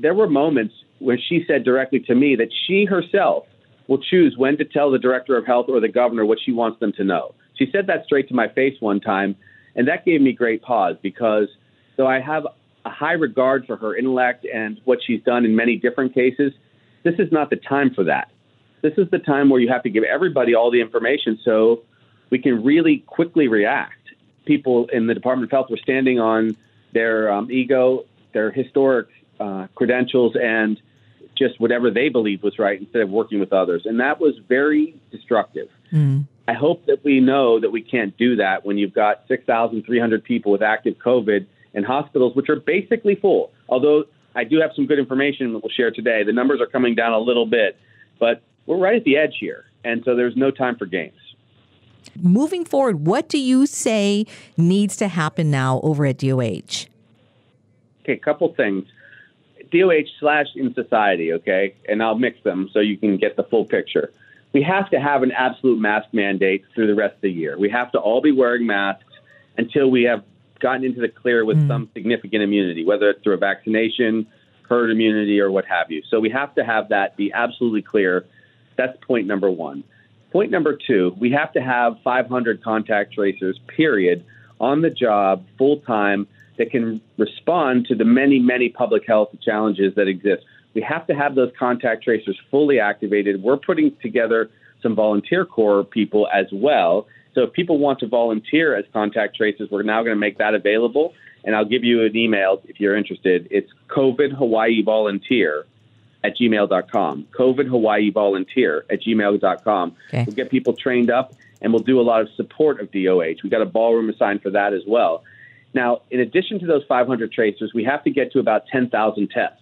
there 0.02 0.14
were 0.14 0.28
moments 0.28 0.74
when 1.00 1.18
she 1.28 1.44
said 1.48 1.64
directly 1.64 2.00
to 2.00 2.16
me 2.16 2.36
that 2.36 2.50
she 2.68 2.86
herself 2.86 3.46
will 3.88 4.00
choose 4.00 4.36
when 4.38 4.58
to 4.58 4.66
tell 4.66 4.92
the 4.92 5.00
director 5.00 5.38
of 5.38 5.46
health 5.46 5.66
or 5.70 5.80
the 5.80 5.88
governor 5.88 6.26
what 6.26 6.38
she 6.44 6.52
wants 6.52 6.80
them 6.80 6.94
to 6.94 7.04
know. 7.04 7.34
She 7.56 7.70
said 7.72 7.88
that 7.88 8.06
straight 8.06 8.28
to 8.30 8.34
my 8.34 8.48
face 8.48 8.76
one 8.80 9.00
time, 9.00 9.36
and 9.76 9.88
that 9.88 10.06
gave 10.06 10.22
me 10.22 10.32
great 10.32 10.62
pause 10.62 10.96
because 11.02 11.48
though 11.98 12.08
I 12.08 12.20
have 12.20 12.46
a 12.86 12.90
high 12.90 13.14
regard 13.14 13.66
for 13.66 13.76
her 13.78 13.96
intellect 13.96 14.46
and 14.46 14.80
what 14.86 15.00
she's 15.06 15.22
done 15.24 15.44
in 15.44 15.56
many 15.56 15.76
different 15.76 16.14
cases, 16.14 16.54
this 17.04 17.16
is 17.20 17.32
not 17.32 17.50
the 17.50 17.56
time 17.58 17.94
for 17.94 18.04
that. 18.06 18.32
This 18.82 18.94
is 18.98 19.10
the 19.12 19.20
time 19.20 19.50
where 19.50 19.60
you 19.60 19.70
have 19.70 19.84
to 19.84 19.90
give 19.90 20.04
everybody 20.04 20.56
all 20.56 20.72
the 20.72 20.80
information 20.80 21.38
so 21.44 21.84
we 22.30 22.40
can 22.40 22.64
really 22.64 23.00
quickly 23.08 23.48
react. 23.48 23.96
People 24.46 24.88
in 24.94 25.08
the 25.08 25.14
Department 25.14 25.50
of 25.50 25.52
Health 25.52 25.68
were 25.70 25.78
standing 25.78 26.20
on 26.20 26.56
their 26.94 27.32
um, 27.32 27.52
ego, 27.52 28.06
their 28.34 28.52
historic 28.52 29.08
uh, 29.40 29.68
credentials, 29.76 30.36
and 30.36 30.80
just 31.38 31.60
whatever 31.60 31.90
they 31.90 32.10
believed 32.10 32.44
was 32.44 32.60
right 32.60 32.80
instead 32.80 33.02
of 33.02 33.10
working 33.10 33.40
with 33.40 33.54
others. 33.54 33.84
And 33.86 34.00
that 34.00 34.20
was 34.20 34.36
very 34.48 35.00
destructive. 35.12 35.70
I 36.48 36.54
hope 36.54 36.86
that 36.88 37.04
we 37.04 37.20
know 37.20 37.60
that 37.60 37.70
we 37.70 37.82
can't 37.82 38.16
do 38.18 38.36
that 38.38 38.66
when 38.66 38.78
you've 38.78 38.94
got 38.94 39.24
6,300 39.28 40.24
people 40.24 40.52
with 40.52 40.62
active 40.62 40.96
COVID 41.04 41.46
in 41.74 41.84
hospitals, 41.84 42.36
which 42.36 42.50
are 42.50 42.60
basically 42.60 43.16
full. 43.16 43.52
Although 43.70 44.06
I 44.36 44.44
do 44.44 44.60
have 44.60 44.72
some 44.76 44.86
good 44.86 45.00
information 45.00 45.54
that 45.54 45.60
we'll 45.60 45.72
share 45.72 45.92
today. 45.92 46.24
The 46.24 46.34
numbers 46.34 46.62
are 46.62 46.68
coming 46.68 46.96
down 46.96 47.14
a 47.14 47.20
little 47.20 47.46
bit, 47.46 47.78
but 48.20 48.42
we're 48.66 48.78
right 48.78 48.96
at 48.96 49.04
the 49.04 49.18
edge 49.18 49.36
here. 49.40 49.66
And 49.84 50.04
so 50.06 50.16
there's 50.16 50.36
no 50.36 50.52
time 50.52 50.76
for 50.78 50.86
games. 50.86 51.14
Moving 52.20 52.66
forward, 52.66 53.06
what 53.06 53.30
do 53.30 53.38
you 53.38 53.66
say 53.66 54.26
needs 54.58 54.98
to 54.98 55.08
happen 55.08 55.52
now 55.52 55.80
over 55.84 56.06
at 56.06 56.18
DOH? 56.18 56.88
Okay, 58.02 58.14
a 58.14 58.18
couple 58.18 58.54
things. 58.56 58.86
DOH 59.72 60.10
slash 60.20 60.48
in 60.56 60.74
society, 60.74 61.34
okay? 61.34 61.76
And 61.88 62.02
I'll 62.02 62.18
mix 62.18 62.42
them 62.44 62.70
so 62.74 62.80
you 62.80 62.98
can 62.98 63.18
get 63.18 63.36
the 63.36 63.44
full 63.44 63.66
picture. 63.66 64.12
We 64.52 64.64
have 64.64 64.90
to 64.90 65.00
have 65.00 65.22
an 65.22 65.32
absolute 65.32 65.80
mask 65.80 66.08
mandate 66.12 66.66
through 66.74 66.88
the 66.88 66.96
rest 66.96 67.16
of 67.16 67.22
the 67.22 67.32
year. 67.32 67.58
We 67.58 67.70
have 67.70 67.92
to 67.92 68.00
all 68.00 68.22
be 68.22 68.32
wearing 68.32 68.66
masks 68.66 69.04
until 69.58 69.92
we 69.92 70.04
have 70.04 70.24
gotten 70.60 70.84
into 70.84 71.02
the 71.02 71.08
clear 71.08 71.46
with 71.46 71.58
mm. 71.58 71.68
some 71.68 71.90
significant 71.94 72.44
immunity, 72.44 72.84
whether 72.84 73.10
it's 73.10 73.22
through 73.22 73.36
a 73.36 73.38
vaccination, 73.38 74.28
herd 74.68 74.92
immunity, 74.92 75.40
or 75.40 75.52
what 75.52 75.66
have 75.66 75.92
you. 75.92 76.02
So 76.10 76.20
we 76.20 76.30
have 76.32 76.56
to 76.56 76.64
have 76.64 76.90
that 76.90 77.16
be 77.16 77.32
absolutely 77.32 77.82
clear. 77.82 78.26
That's 78.76 78.98
point 79.06 79.28
number 79.28 79.50
one. 79.50 79.84
Point 80.32 80.52
number 80.52 80.78
two, 80.78 81.16
we 81.20 81.32
have 81.32 81.52
to 81.54 81.62
have 81.62 81.98
500 82.04 82.64
contact 82.64 83.14
tracers, 83.14 83.60
period, 83.68 84.26
on 84.60 84.82
the 84.82 84.90
job 84.90 85.46
full 85.58 85.78
time 85.78 86.28
that 86.60 86.70
can 86.70 87.02
respond 87.18 87.88
to 87.88 87.96
the 87.96 88.06
many, 88.06 88.38
many 88.38 88.70
public 88.70 89.08
health 89.08 89.30
challenges 89.42 89.96
that 89.96 90.08
exist. 90.08 90.44
We 90.76 90.82
have 90.82 91.08
to 91.08 91.16
have 91.16 91.34
those 91.34 91.52
contact 91.58 92.04
tracers 92.04 92.38
fully 92.52 92.80
activated. 92.80 93.42
We're 93.42 93.58
putting 93.58 93.96
together 94.04 94.52
some 94.84 94.94
volunteer 94.94 95.46
corps 95.46 95.84
people 95.86 96.28
as 96.32 96.46
well. 96.52 97.08
So 97.34 97.44
if 97.44 97.54
people 97.54 97.80
want 97.80 98.00
to 98.00 98.08
volunteer 98.08 98.76
as 98.76 98.86
contact 98.92 99.38
tracers, 99.38 99.70
we're 99.72 99.84
now 99.84 100.04
going 100.04 100.16
to 100.16 100.20
make 100.20 100.38
that 100.38 100.54
available. 100.54 101.14
And 101.46 101.56
I'll 101.56 101.66
give 101.66 101.86
you 101.86 102.04
an 102.04 102.16
email 102.16 102.62
if 102.66 102.80
you're 102.80 102.96
interested. 102.96 103.48
It's 103.50 103.72
COVID 103.88 104.34
Hawaii 104.34 104.84
Volunteer 104.84 105.66
at 106.26 106.38
gmail.com. 106.38 107.28
COVID 107.32 107.68
Hawaii 107.68 108.12
Volunteer 108.12 108.86
at 108.90 109.02
gmail.com. 109.02 109.96
Okay. 110.10 110.26
We'll 110.26 110.36
get 110.36 110.52
people 110.52 110.74
trained 110.74 111.10
up 111.10 111.34
and 111.62 111.72
we'll 111.72 111.84
do 111.84 112.00
a 112.00 112.04
lot 112.04 112.20
of 112.20 112.30
support 112.36 112.82
of 112.82 112.92
DOH. 112.92 113.42
We've 113.44 113.52
got 113.52 113.62
a 113.62 113.66
ballroom 113.66 114.10
assigned 114.10 114.42
for 114.42 114.50
that 114.52 114.74
as 114.74 114.82
well. 114.86 115.24
Now, 115.74 116.02
in 116.10 116.20
addition 116.20 116.60
to 116.60 116.66
those 116.66 116.84
500 116.88 117.32
tracers, 117.32 117.72
we 117.74 117.84
have 117.84 118.04
to 118.04 118.10
get 118.10 118.32
to 118.34 118.40
about 118.40 118.68
10,000 118.68 119.30
tests. 119.30 119.62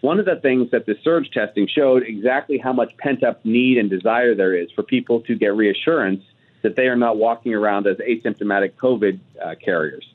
One 0.00 0.20
of 0.20 0.26
the 0.26 0.36
things 0.36 0.70
that 0.70 0.86
the 0.86 0.96
surge 1.02 1.30
testing 1.32 1.66
showed 1.66 2.04
exactly 2.04 2.58
how 2.58 2.72
much 2.72 2.96
pent 2.98 3.24
up 3.24 3.44
need 3.44 3.78
and 3.78 3.90
desire 3.90 4.34
there 4.34 4.54
is 4.54 4.70
for 4.70 4.84
people 4.84 5.20
to 5.22 5.34
get 5.34 5.54
reassurance 5.56 6.22
that 6.62 6.76
they 6.76 6.86
are 6.86 6.96
not 6.96 7.16
walking 7.16 7.54
around 7.54 7.86
as 7.86 7.96
asymptomatic 7.96 8.74
COVID 8.74 9.18
uh, 9.44 9.54
carriers. 9.64 10.06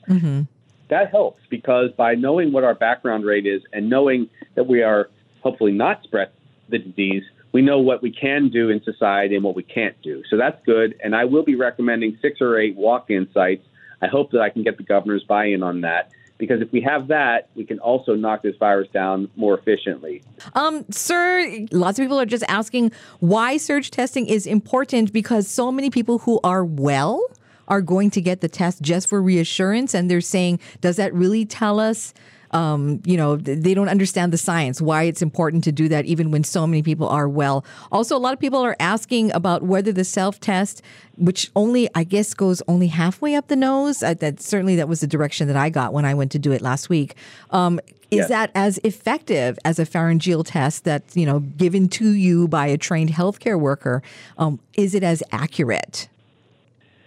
That 0.88 1.10
helps 1.10 1.42
because 1.50 1.90
by 1.92 2.14
knowing 2.14 2.52
what 2.52 2.64
our 2.64 2.74
background 2.74 3.24
rate 3.24 3.46
is 3.46 3.62
and 3.72 3.88
knowing 3.90 4.28
that 4.54 4.66
we 4.66 4.82
are 4.82 5.10
hopefully 5.42 5.72
not 5.72 6.02
spread 6.02 6.30
the 6.68 6.78
disease, 6.78 7.22
we 7.52 7.62
know 7.62 7.78
what 7.78 8.02
we 8.02 8.10
can 8.10 8.48
do 8.48 8.70
in 8.70 8.82
society 8.82 9.34
and 9.34 9.44
what 9.44 9.54
we 9.54 9.62
can't 9.62 10.00
do. 10.02 10.22
So 10.28 10.36
that's 10.36 10.62
good. 10.66 10.98
And 11.02 11.14
I 11.14 11.24
will 11.24 11.44
be 11.44 11.54
recommending 11.54 12.18
six 12.20 12.40
or 12.40 12.58
eight 12.58 12.74
walk 12.74 13.10
in 13.10 13.28
sites. 13.32 13.64
I 14.02 14.06
hope 14.06 14.32
that 14.32 14.40
I 14.40 14.50
can 14.50 14.62
get 14.62 14.76
the 14.76 14.82
governor's 14.82 15.24
buy 15.24 15.46
in 15.46 15.62
on 15.62 15.82
that 15.82 16.10
because 16.38 16.60
if 16.60 16.70
we 16.72 16.80
have 16.82 17.08
that, 17.08 17.48
we 17.54 17.64
can 17.64 17.78
also 17.78 18.14
knock 18.14 18.42
this 18.42 18.56
virus 18.56 18.88
down 18.92 19.30
more 19.36 19.58
efficiently. 19.58 20.22
Um, 20.54 20.84
sir, 20.90 21.66
lots 21.70 21.98
of 21.98 22.04
people 22.04 22.20
are 22.20 22.26
just 22.26 22.44
asking 22.48 22.92
why 23.20 23.56
surge 23.56 23.90
testing 23.90 24.26
is 24.26 24.46
important 24.46 25.12
because 25.12 25.48
so 25.48 25.70
many 25.70 25.90
people 25.90 26.18
who 26.20 26.40
are 26.42 26.64
well 26.64 27.24
are 27.68 27.80
going 27.80 28.10
to 28.10 28.20
get 28.20 28.40
the 28.40 28.48
test 28.48 28.82
just 28.82 29.08
for 29.08 29.22
reassurance, 29.22 29.94
and 29.94 30.10
they're 30.10 30.20
saying, 30.20 30.60
does 30.80 30.96
that 30.96 31.14
really 31.14 31.46
tell 31.46 31.80
us? 31.80 32.12
Um, 32.54 33.02
you 33.04 33.16
know, 33.16 33.36
they 33.36 33.74
don't 33.74 33.88
understand 33.88 34.32
the 34.32 34.38
science, 34.38 34.80
why 34.80 35.02
it's 35.02 35.20
important 35.22 35.64
to 35.64 35.72
do 35.72 35.88
that, 35.88 36.04
even 36.06 36.30
when 36.30 36.44
so 36.44 36.66
many 36.66 36.82
people 36.82 37.08
are 37.08 37.28
well. 37.28 37.64
Also, 37.90 38.16
a 38.16 38.22
lot 38.26 38.32
of 38.32 38.38
people 38.38 38.60
are 38.60 38.76
asking 38.78 39.32
about 39.32 39.62
whether 39.64 39.92
the 39.92 40.04
self 40.04 40.38
test, 40.40 40.80
which 41.18 41.50
only, 41.56 41.88
I 41.94 42.04
guess, 42.04 42.32
goes 42.32 42.62
only 42.68 42.86
halfway 42.86 43.34
up 43.34 43.48
the 43.48 43.56
nose. 43.56 44.02
Uh, 44.02 44.14
that 44.14 44.40
certainly 44.40 44.76
that 44.76 44.88
was 44.88 45.00
the 45.00 45.06
direction 45.08 45.48
that 45.48 45.56
I 45.56 45.68
got 45.68 45.92
when 45.92 46.04
I 46.04 46.14
went 46.14 46.30
to 46.32 46.38
do 46.38 46.52
it 46.52 46.62
last 46.62 46.88
week. 46.88 47.16
Um, 47.50 47.80
is 48.10 48.18
Yes. 48.18 48.28
that 48.28 48.50
as 48.54 48.78
effective 48.84 49.58
as 49.64 49.80
a 49.80 49.84
pharyngeal 49.86 50.44
test 50.44 50.84
that's 50.84 51.16
you 51.16 51.26
know 51.26 51.40
given 51.40 51.88
to 51.88 52.10
you 52.10 52.46
by 52.46 52.68
a 52.68 52.78
trained 52.78 53.10
healthcare 53.10 53.58
worker? 53.58 54.02
Um, 54.38 54.60
is 54.76 54.94
it 54.94 55.02
as 55.02 55.22
accurate? 55.32 56.08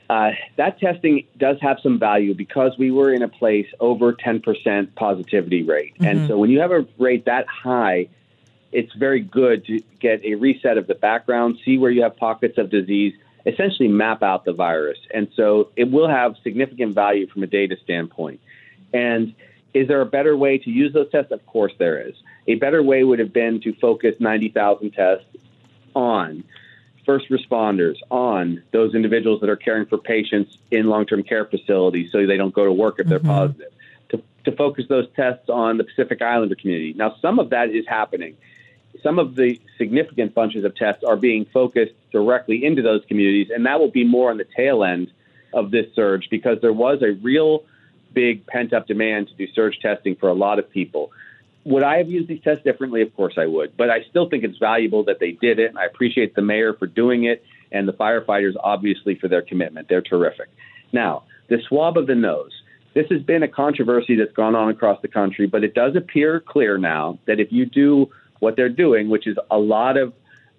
Uh, 0.10 0.32
that 0.56 0.80
testing 0.80 1.26
does 1.38 1.58
have 1.62 1.78
some 1.84 2.00
value 2.00 2.34
because 2.34 2.78
we 2.78 2.92
were 2.92 3.12
in 3.12 3.22
a 3.22 3.28
place 3.28 3.68
over 3.80 4.14
10% 4.14 4.96
positivity 4.96 5.64
rate. 5.64 5.96
And 6.00 6.28
so 6.28 6.38
when 6.38 6.50
you 6.50 6.60
have 6.62 6.72
a 6.72 6.88
rate 6.98 7.26
that 7.26 7.46
high, 7.48 8.08
it's 8.72 8.94
very 8.94 9.20
good 9.20 9.66
to 9.66 9.82
get 10.00 10.24
a 10.24 10.36
reset 10.36 10.78
of 10.78 10.88
the 10.88 10.96
background, 10.96 11.58
see 11.66 11.78
where 11.78 11.92
you 11.92 12.04
have 12.04 12.16
pockets 12.16 12.58
of 12.58 12.70
disease, 12.70 13.14
essentially 13.46 13.90
map 13.90 14.24
out 14.24 14.46
the 14.46 14.54
virus. 14.54 14.98
And 15.14 15.28
so 15.36 15.72
it 15.76 15.92
will 15.92 16.08
have 16.08 16.36
significant 16.44 16.96
value 16.96 17.28
from 17.28 17.44
a 17.44 17.48
data 17.48 17.76
standpoint. 17.84 18.40
And 18.94 19.34
is 19.74 19.88
there 19.88 20.02
a 20.02 20.06
better 20.06 20.38
way 20.38 20.58
to 20.58 20.70
use 20.70 20.94
those 20.94 21.10
tests? 21.12 21.32
Of 21.32 21.46
course 21.46 21.74
there 21.78 22.00
is. 22.00 22.16
A 22.48 22.56
better 22.56 22.82
way 22.82 23.04
would 23.04 23.20
have 23.20 23.34
been 23.34 23.60
to 23.62 23.74
focus 23.76 24.16
90,000 24.20 24.92
tests 24.92 25.26
on 25.94 26.44
first 27.08 27.30
responders, 27.30 27.96
on 28.12 28.62
those 28.72 28.94
individuals 28.94 29.40
that 29.40 29.50
are 29.50 29.56
caring 29.56 29.88
for 29.88 29.98
patients 29.98 30.58
in 30.70 30.88
long 30.88 31.06
term 31.06 31.24
care 31.24 31.46
facilities 31.46 32.12
so 32.12 32.28
they 32.28 32.38
don't 32.38 32.54
go 32.54 32.66
to 32.66 32.72
work 32.72 33.00
if 33.00 33.08
they're 33.08 33.18
mm-hmm. 33.18 33.28
positive, 33.30 33.72
to, 34.10 34.22
to 34.44 34.52
focus 34.52 34.86
those 34.90 35.08
tests 35.16 35.50
on 35.50 35.78
the 35.78 35.86
Pacific 35.86 36.22
Islander 36.22 36.54
community. 36.54 36.94
Now, 36.94 37.16
some 37.22 37.40
of 37.40 37.50
that 37.52 37.70
is 37.70 37.88
happening. 37.88 38.36
Some 39.02 39.18
of 39.20 39.36
the 39.36 39.60
significant 39.78 40.36
bunches 40.36 40.66
of 40.66 40.76
tests 40.76 41.04
are 41.04 41.16
being 41.16 41.46
focused 41.46 41.94
directly 42.12 42.66
into 42.66 42.82
those 42.82 43.04
communities, 43.08 43.50
and 43.54 43.66
that 43.66 43.80
will 43.80 43.92
be 43.92 44.04
more 44.04 44.30
on 44.30 44.38
the 44.38 44.48
tail 44.56 44.84
end 44.84 45.10
of 45.54 45.72
this 45.72 45.88
surge 45.96 46.30
because 46.30 46.60
there 46.62 46.74
was 46.74 47.02
a 47.02 47.14
real 47.14 47.64
big 48.14 48.46
pent 48.48 48.74
up 48.74 48.86
demand 48.86 49.30
to 49.30 49.34
do 49.36 49.48
surge 49.54 49.80
testing 49.80 50.16
for 50.16 50.28
a 50.28 50.34
lot 50.34 50.60
of 50.60 50.70
people. 50.70 51.12
Would 51.68 51.84
I 51.84 51.98
have 51.98 52.10
used 52.10 52.28
these 52.28 52.42
tests 52.42 52.64
differently? 52.64 53.02
Of 53.02 53.16
course 53.16 53.36
I 53.38 53.46
would. 53.46 53.76
But 53.76 53.90
I 53.90 54.04
still 54.10 54.30
think 54.30 54.44
it's 54.44 54.58
valuable 54.58 55.04
that 55.04 55.20
they 55.20 55.32
did 55.34 55.60
it. 55.60 55.70
And 55.70 55.78
I 55.78 55.86
appreciate 55.86 56.34
the 56.34 56.42
mayor 56.42 56.74
for 56.74 56.88
doing 56.88 57.26
it 57.26 57.44
and 57.72 57.88
the 57.88 57.94
firefighters, 57.94 58.54
obviously, 58.64 59.16
for 59.16 59.28
their 59.28 59.42
commitment. 59.42 59.90
They're 59.90 60.02
terrific. 60.02 60.48
Now, 60.94 61.24
the 61.50 61.58
swab 61.68 61.98
of 61.98 62.08
the 62.08 62.16
nose. 62.16 62.52
This 62.94 63.08
has 63.12 63.22
been 63.22 63.44
a 63.44 63.48
controversy 63.48 64.16
that's 64.16 64.32
gone 64.32 64.56
on 64.56 64.70
across 64.70 65.02
the 65.02 65.08
country, 65.08 65.46
but 65.46 65.64
it 65.64 65.74
does 65.74 65.96
appear 65.96 66.40
clear 66.40 66.78
now 66.78 67.20
that 67.28 67.40
if 67.40 67.52
you 67.52 67.66
do 67.66 68.10
what 68.40 68.56
they're 68.56 68.70
doing, 68.70 69.10
which 69.10 69.28
is 69.28 69.38
a 69.52 69.58
lot 69.58 69.98
of 69.98 70.14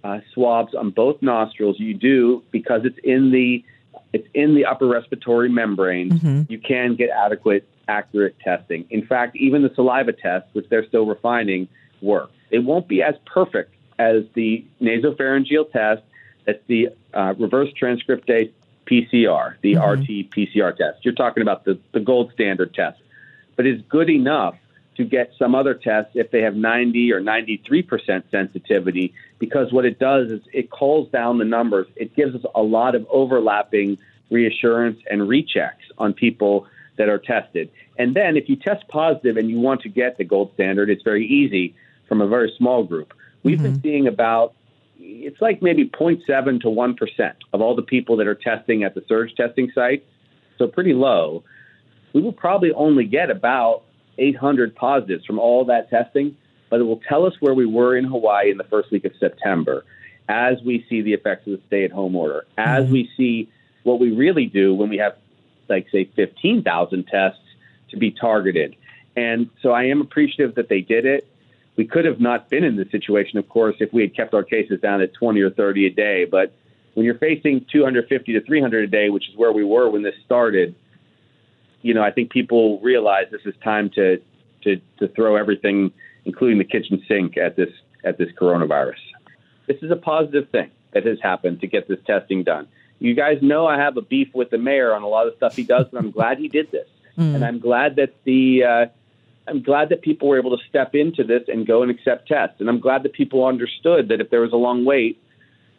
uh, 0.05 0.21
swabs 0.35 0.75
on 0.75 0.91
both 0.91 1.21
nostrils, 1.23 1.81
you 1.81 1.95
do 1.95 2.43
because 2.51 2.83
it's 2.85 2.99
in 3.03 3.33
the 3.33 3.65
it's 4.13 4.29
in 4.35 4.55
the 4.55 4.65
upper 4.67 4.87
respiratory 4.87 5.49
membrane. 5.49 6.47
You 6.49 6.59
can 6.59 6.95
get 6.97 7.11
adequate, 7.11 7.69
accurate 7.89 8.39
testing. 8.41 8.87
In 8.91 9.07
fact, 9.07 9.37
even 9.37 9.63
the 9.63 9.73
saliva 9.75 10.13
tests, 10.13 10.49
which 10.53 10.69
they're 10.69 10.87
still 10.87 11.07
refining, 11.07 11.69
work. 12.01 12.31
It 12.51 12.61
won't 12.61 12.89
be 12.89 13.03
as 13.03 13.15
perfect 13.27 13.75
as 13.99 14.25
the 14.35 14.65
nasopharyngeal 14.81 15.73
test. 15.73 16.03
That's 16.45 16.63
the 16.67 16.91
uh, 17.13 17.35
reverse 17.39 17.71
transcriptase 17.81 18.53
PCR, 18.87 19.55
the 19.61 19.77
RT 19.77 20.31
PCR 20.31 20.77
test. 20.77 21.05
You're 21.05 21.15
talking 21.15 21.43
about 21.43 21.65
the, 21.65 21.79
the 21.93 22.01
gold 22.01 22.33
standard 22.33 22.73
test, 22.75 23.01
but 23.57 23.67
it's 23.67 23.83
good 23.89 24.09
enough 24.09 24.55
to 24.97 25.05
get 25.05 25.33
some 25.39 25.55
other 25.55 25.75
tests 25.75 26.13
if 26.15 26.31
they 26.31 26.43
have 26.43 26.57
90 26.57 27.13
or 27.13 27.21
93% 27.21 28.23
sensitivity 28.31 29.15
because 29.39 29.73
what 29.73 29.85
it 29.85 29.99
does 29.99 30.31
is 30.31 30.41
it 30.53 30.71
calls 30.71 31.09
down 31.11 31.39
the 31.39 31.45
numbers. 31.45 31.87
It 31.95 32.17
gives 32.17 32.35
us 32.35 32.43
a 32.55 32.63
lot 32.63 32.97
of 32.97 33.07
overlapping 33.09 33.99
reassurance 34.31 34.99
and 35.09 35.23
rechecks 35.23 35.87
on 35.99 36.13
people 36.15 36.67
that 36.99 37.09
are 37.09 37.19
tested. 37.19 37.71
And 37.97 38.15
then 38.15 38.37
if 38.37 38.49
you 38.49 38.57
test 38.57 38.87
positive 38.89 39.37
and 39.37 39.51
you 39.51 39.59
want 39.59 39.83
to 39.83 39.89
get 39.89 40.19
the 40.19 40.25
gold 40.25 40.53
standard, 40.55 40.91
it's 40.91 41.03
very 41.03 41.27
easy 41.27 41.75
from 42.09 42.21
a 42.21 42.29
very 42.29 42.53
small 42.57 42.85
group. 42.85 43.13
We've 43.43 43.63
been 43.63 43.75
mm-hmm. 43.75 43.83
seeing 43.83 44.07
about 44.07 44.55
it's 45.01 45.41
like 45.41 45.63
maybe 45.63 45.89
0.7 45.89 46.61
to 46.61 46.67
1% 46.69 47.33
of 47.53 47.61
all 47.61 47.77
the 47.77 47.83
people 47.83 48.17
that 48.17 48.27
are 48.27 48.35
testing 48.35 48.83
at 48.83 48.95
the 48.95 49.05
surge 49.09 49.35
testing 49.37 49.71
sites. 49.75 50.05
So 50.59 50.67
pretty 50.67 50.93
low. 50.93 51.45
We 52.13 52.21
will 52.21 52.33
probably 52.33 52.73
only 52.73 53.05
get 53.05 53.31
about 53.31 53.85
800 54.19 54.75
positives 54.75 55.25
from 55.25 55.39
all 55.39 55.65
that 55.67 55.89
testing, 55.89 56.37
but 56.69 56.81
it 56.81 56.83
will 56.83 57.01
tell 57.09 57.27
us 57.27 57.35
where 57.41 57.55
we 57.55 57.65
were 57.65 57.97
in 57.97 58.05
Hawaii 58.05 58.51
in 58.51 58.59
the 58.59 58.65
first 58.65 58.91
week 58.91 59.05
of 59.05 59.13
September 59.21 59.85
as 60.29 60.61
we 60.65 60.85
see 60.91 61.01
the 61.01 61.15
effects 61.15 61.47
of 61.47 61.53
the 61.55 61.61
stay 61.69 61.85
at 61.85 61.93
home 61.93 62.15
order, 62.15 62.45
as 62.59 62.85
mm-hmm. 62.85 62.93
we 62.93 63.11
see 63.17 63.51
what 63.85 63.99
we 63.99 64.11
really 64.11 64.47
do 64.47 64.75
when 64.75 64.89
we 64.91 64.99
have, 64.99 65.17
like, 65.69 65.89
say, 65.91 66.05
15,000 66.17 67.07
tests 67.07 67.41
to 67.91 67.97
be 67.97 68.11
targeted. 68.11 68.77
And 69.17 69.51
so 69.63 69.73
I 69.73 69.85
am 69.85 70.01
appreciative 70.01 70.55
that 70.57 70.69
they 70.69 70.81
did 70.81 71.05
it. 71.05 71.27
We 71.77 71.87
could 71.87 72.05
have 72.05 72.21
not 72.21 72.51
been 72.51 72.65
in 72.65 72.77
this 72.77 72.91
situation, 72.91 73.39
of 73.39 73.49
course, 73.49 73.77
if 73.81 73.93
we 73.93 74.03
had 74.03 74.15
kept 74.15 74.35
our 74.35 74.43
cases 74.43 74.81
down 74.81 75.01
at 75.01 75.15
20 75.15 75.41
or 75.41 75.51
30 75.51 75.87
a 75.87 75.91
day. 75.91 76.25
But 76.25 76.53
when 76.95 77.05
you're 77.05 77.19
facing 77.19 77.65
250 77.71 78.33
to 78.33 78.41
300 78.41 78.85
a 78.85 78.87
day, 78.89 79.11
which 79.11 79.29
is 79.29 79.37
where 79.37 79.53
we 79.53 79.65
were 79.65 79.89
when 79.89 80.03
this 80.03 80.17
started, 80.25 80.75
you 81.83 81.95
know, 81.95 82.03
I 82.03 82.11
think 82.11 82.31
people 82.31 82.81
realize 82.81 83.27
this 83.31 83.45
is 83.45 83.55
time 83.63 83.91
to 83.91 84.21
to 84.63 84.81
to 84.99 85.09
throw 85.09 85.37
everything, 85.37 85.93
including 86.25 86.59
the 86.59 86.65
kitchen 86.65 87.03
sink, 87.07 87.37
at 87.37 87.55
this 87.55 87.71
at 88.05 88.19
this 88.19 88.31
coronavirus. 88.33 88.99
This 89.67 89.77
is 89.83 89.91
a 89.91 89.97
positive 89.97 90.49
thing 90.51 90.71
that 90.93 91.07
has 91.07 91.19
happened 91.23 91.61
to 91.61 91.67
get 91.67 91.87
this 91.87 92.01
testing 92.07 92.43
done. 92.43 92.67
You 92.99 93.15
guys 93.15 93.39
know 93.43 93.67
I 93.67 93.79
have 93.79 93.97
a 93.97 94.03
beef 94.03 94.29
with 94.35 94.51
the 94.51 94.59
mayor 94.59 94.93
on 94.93 95.03
a 95.03 95.09
lot 95.09 95.29
of 95.29 95.35
stuff 95.37 95.55
he 95.55 95.63
does, 95.63 95.87
but 95.93 95.99
I'm 95.99 96.11
glad 96.11 96.39
he 96.39 96.49
did 96.49 96.71
this, 96.71 96.89
and 97.17 97.45
I'm 97.45 97.59
glad 97.59 97.97
that 97.97 98.15
the 98.25 98.65
uh, 98.65 98.87
I'm 99.47 99.63
glad 99.63 99.91
that 99.91 100.03
people 100.03 100.29
were 100.29 100.39
able 100.39 100.57
to 100.57 100.65
step 100.69 100.95
into 100.95 101.25
this 101.25 101.45
and 101.49 101.67
go 101.67 101.83
and 101.83 101.91
accept 101.91 102.29
tests, 102.29 102.61
and 102.61 102.69
I'm 102.69 102.81
glad 102.81 103.03
that 103.05 103.13
people 103.13 103.47
understood 103.47 104.09
that 104.09 104.21
if 104.21 104.31
there 104.31 104.41
was 104.41 104.53
a 104.53 104.57
long 104.57 104.85
wait, 104.85 105.21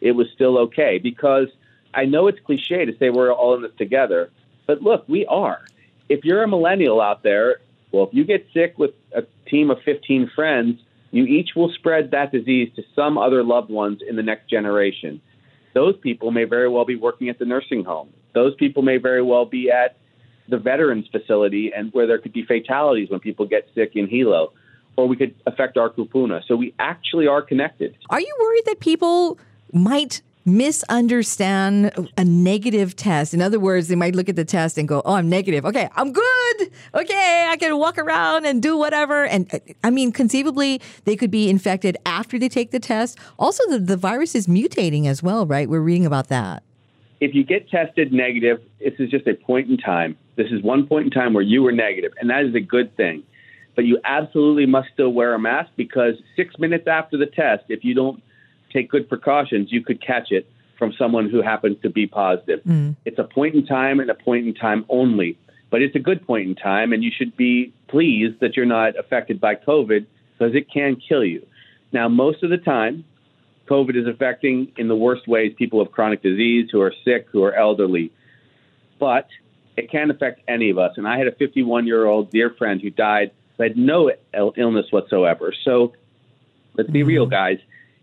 it 0.00 0.12
was 0.12 0.28
still 0.34 0.58
okay 0.58 0.98
because 0.98 1.48
I 1.92 2.04
know 2.04 2.26
it's 2.26 2.40
cliche 2.40 2.84
to 2.84 2.96
say 2.98 3.10
we're 3.10 3.32
all 3.32 3.54
in 3.54 3.62
this 3.62 3.72
together, 3.76 4.30
but 4.66 4.82
look, 4.82 5.04
we 5.08 5.26
are. 5.26 5.60
If 6.08 6.24
you're 6.24 6.42
a 6.42 6.48
millennial 6.48 7.00
out 7.00 7.22
there, 7.22 7.60
well, 7.92 8.04
if 8.04 8.14
you 8.14 8.24
get 8.24 8.46
sick 8.52 8.78
with 8.78 8.92
a 9.14 9.22
team 9.48 9.70
of 9.70 9.78
15 9.84 10.30
friends, 10.34 10.80
you 11.10 11.24
each 11.24 11.50
will 11.56 11.72
spread 11.72 12.12
that 12.12 12.32
disease 12.32 12.72
to 12.76 12.84
some 12.94 13.18
other 13.18 13.42
loved 13.42 13.70
ones 13.70 14.00
in 14.06 14.16
the 14.16 14.22
next 14.22 14.48
generation. 14.48 15.20
Those 15.74 15.96
people 15.96 16.30
may 16.30 16.44
very 16.44 16.68
well 16.68 16.84
be 16.84 16.96
working 16.96 17.28
at 17.28 17.38
the 17.38 17.44
nursing 17.44 17.84
home. 17.84 18.10
Those 18.34 18.54
people 18.54 18.82
may 18.82 18.98
very 18.98 19.22
well 19.22 19.44
be 19.44 19.70
at 19.70 19.96
the 20.48 20.58
veterans 20.58 21.06
facility 21.10 21.72
and 21.74 21.92
where 21.92 22.06
there 22.06 22.18
could 22.18 22.32
be 22.32 22.44
fatalities 22.44 23.08
when 23.08 23.20
people 23.20 23.46
get 23.46 23.68
sick 23.74 23.92
in 23.94 24.08
Hilo, 24.08 24.52
or 24.96 25.06
we 25.06 25.16
could 25.16 25.34
affect 25.46 25.76
our 25.76 25.88
kupuna. 25.88 26.42
So 26.46 26.56
we 26.56 26.74
actually 26.78 27.26
are 27.28 27.42
connected. 27.42 27.96
Are 28.10 28.20
you 28.20 28.36
worried 28.40 28.64
that 28.66 28.80
people 28.80 29.38
might 29.72 30.22
misunderstand 30.44 31.92
a 32.16 32.24
negative 32.24 32.96
test? 32.96 33.34
In 33.34 33.42
other 33.42 33.60
words, 33.60 33.88
they 33.88 33.94
might 33.94 34.14
look 34.14 34.28
at 34.28 34.36
the 34.36 34.44
test 34.44 34.78
and 34.78 34.88
go, 34.88 35.02
"Oh, 35.04 35.14
I'm 35.14 35.28
negative. 35.28 35.64
Okay, 35.64 35.88
I'm 35.94 36.12
good. 36.12 36.70
Okay, 36.94 37.46
I 37.50 37.56
can 37.56 37.76
walk 37.78 37.98
around 37.98 38.46
and 38.46 38.62
do 38.62 38.76
whatever." 38.76 39.24
And 39.26 39.52
uh, 39.54 39.58
I 39.84 39.90
mean, 39.90 40.12
conceivably, 40.12 40.80
they 41.04 41.16
could 41.16 41.30
be 41.30 41.48
infected 41.50 41.96
after 42.06 42.38
they 42.38 42.48
take 42.48 42.70
the 42.70 42.80
test. 42.80 43.18
Also, 43.38 43.62
the, 43.70 43.78
the 43.78 43.96
virus 43.96 44.34
is 44.34 44.46
mutating 44.46 45.06
as 45.06 45.22
well, 45.22 45.46
right? 45.46 45.68
We're 45.68 45.80
reading 45.80 46.06
about 46.06 46.28
that. 46.28 46.62
if 47.20 47.34
you 47.34 47.44
get 47.44 47.68
tested 47.68 48.12
negative, 48.12 48.62
this 48.78 48.94
is 48.98 49.10
just 49.10 49.26
a 49.26 49.34
point 49.34 49.68
in 49.70 49.76
time. 49.76 50.16
This 50.36 50.48
is 50.50 50.62
one 50.62 50.86
point 50.86 51.04
in 51.06 51.10
time 51.10 51.34
where 51.34 51.42
you 51.42 51.62
were 51.62 51.72
negative, 51.72 52.12
and 52.18 52.30
that 52.30 52.44
is 52.44 52.54
a 52.54 52.60
good 52.60 52.96
thing. 52.96 53.22
But 53.76 53.84
you 53.84 53.98
absolutely 54.04 54.66
must 54.66 54.88
still 54.92 55.10
wear 55.10 55.34
a 55.34 55.38
mask 55.38 55.70
because 55.76 56.14
six 56.34 56.58
minutes 56.58 56.86
after 56.86 57.16
the 57.16 57.26
test, 57.26 57.64
if 57.68 57.84
you 57.84 57.94
don't 57.94 58.22
take 58.70 58.90
good 58.90 59.08
precautions, 59.08 59.72
you 59.72 59.82
could 59.82 60.04
catch 60.04 60.30
it 60.30 60.50
from 60.78 60.92
someone 60.98 61.28
who 61.28 61.42
happens 61.42 61.76
to 61.82 61.90
be 61.90 62.06
positive. 62.06 62.60
Mm. 62.64 62.96
It's 63.04 63.18
a 63.18 63.24
point 63.24 63.54
in 63.54 63.66
time 63.66 64.00
and 64.00 64.10
a 64.10 64.14
point 64.14 64.46
in 64.46 64.54
time 64.54 64.84
only, 64.88 65.38
but 65.70 65.82
it's 65.82 65.94
a 65.94 65.98
good 65.98 66.26
point 66.26 66.48
in 66.48 66.54
time, 66.54 66.92
and 66.92 67.04
you 67.04 67.10
should 67.16 67.36
be 67.36 67.72
pleased 67.88 68.40
that 68.40 68.56
you're 68.56 68.66
not 68.66 68.98
affected 68.98 69.40
by 69.40 69.56
COVID 69.56 70.06
because 70.32 70.54
it 70.54 70.70
can 70.72 70.96
kill 70.96 71.24
you. 71.24 71.46
Now, 71.92 72.08
most 72.08 72.42
of 72.42 72.50
the 72.50 72.56
time, 72.56 73.04
COVID 73.68 73.94
is 73.94 74.06
affecting 74.06 74.72
in 74.76 74.88
the 74.88 74.96
worst 74.96 75.28
ways 75.28 75.52
people 75.56 75.78
with 75.78 75.92
chronic 75.92 76.22
disease 76.22 76.68
who 76.72 76.80
are 76.80 76.92
sick, 77.04 77.28
who 77.30 77.44
are 77.44 77.54
elderly. 77.54 78.10
But 78.98 79.28
it 79.76 79.90
can 79.90 80.10
affect 80.10 80.40
any 80.48 80.70
of 80.70 80.78
us. 80.78 80.94
And 80.96 81.06
I 81.06 81.18
had 81.18 81.28
a 81.28 81.32
51 81.32 81.86
year 81.86 82.04
old 82.06 82.30
dear 82.30 82.50
friend 82.50 82.80
who 82.80 82.90
died 82.90 83.30
who 83.56 83.62
had 83.62 83.76
no 83.76 84.10
illness 84.34 84.86
whatsoever. 84.90 85.54
So 85.64 85.92
let's 86.74 86.90
be 86.90 87.02
mm. 87.02 87.06
real, 87.06 87.26
guys. 87.26 87.58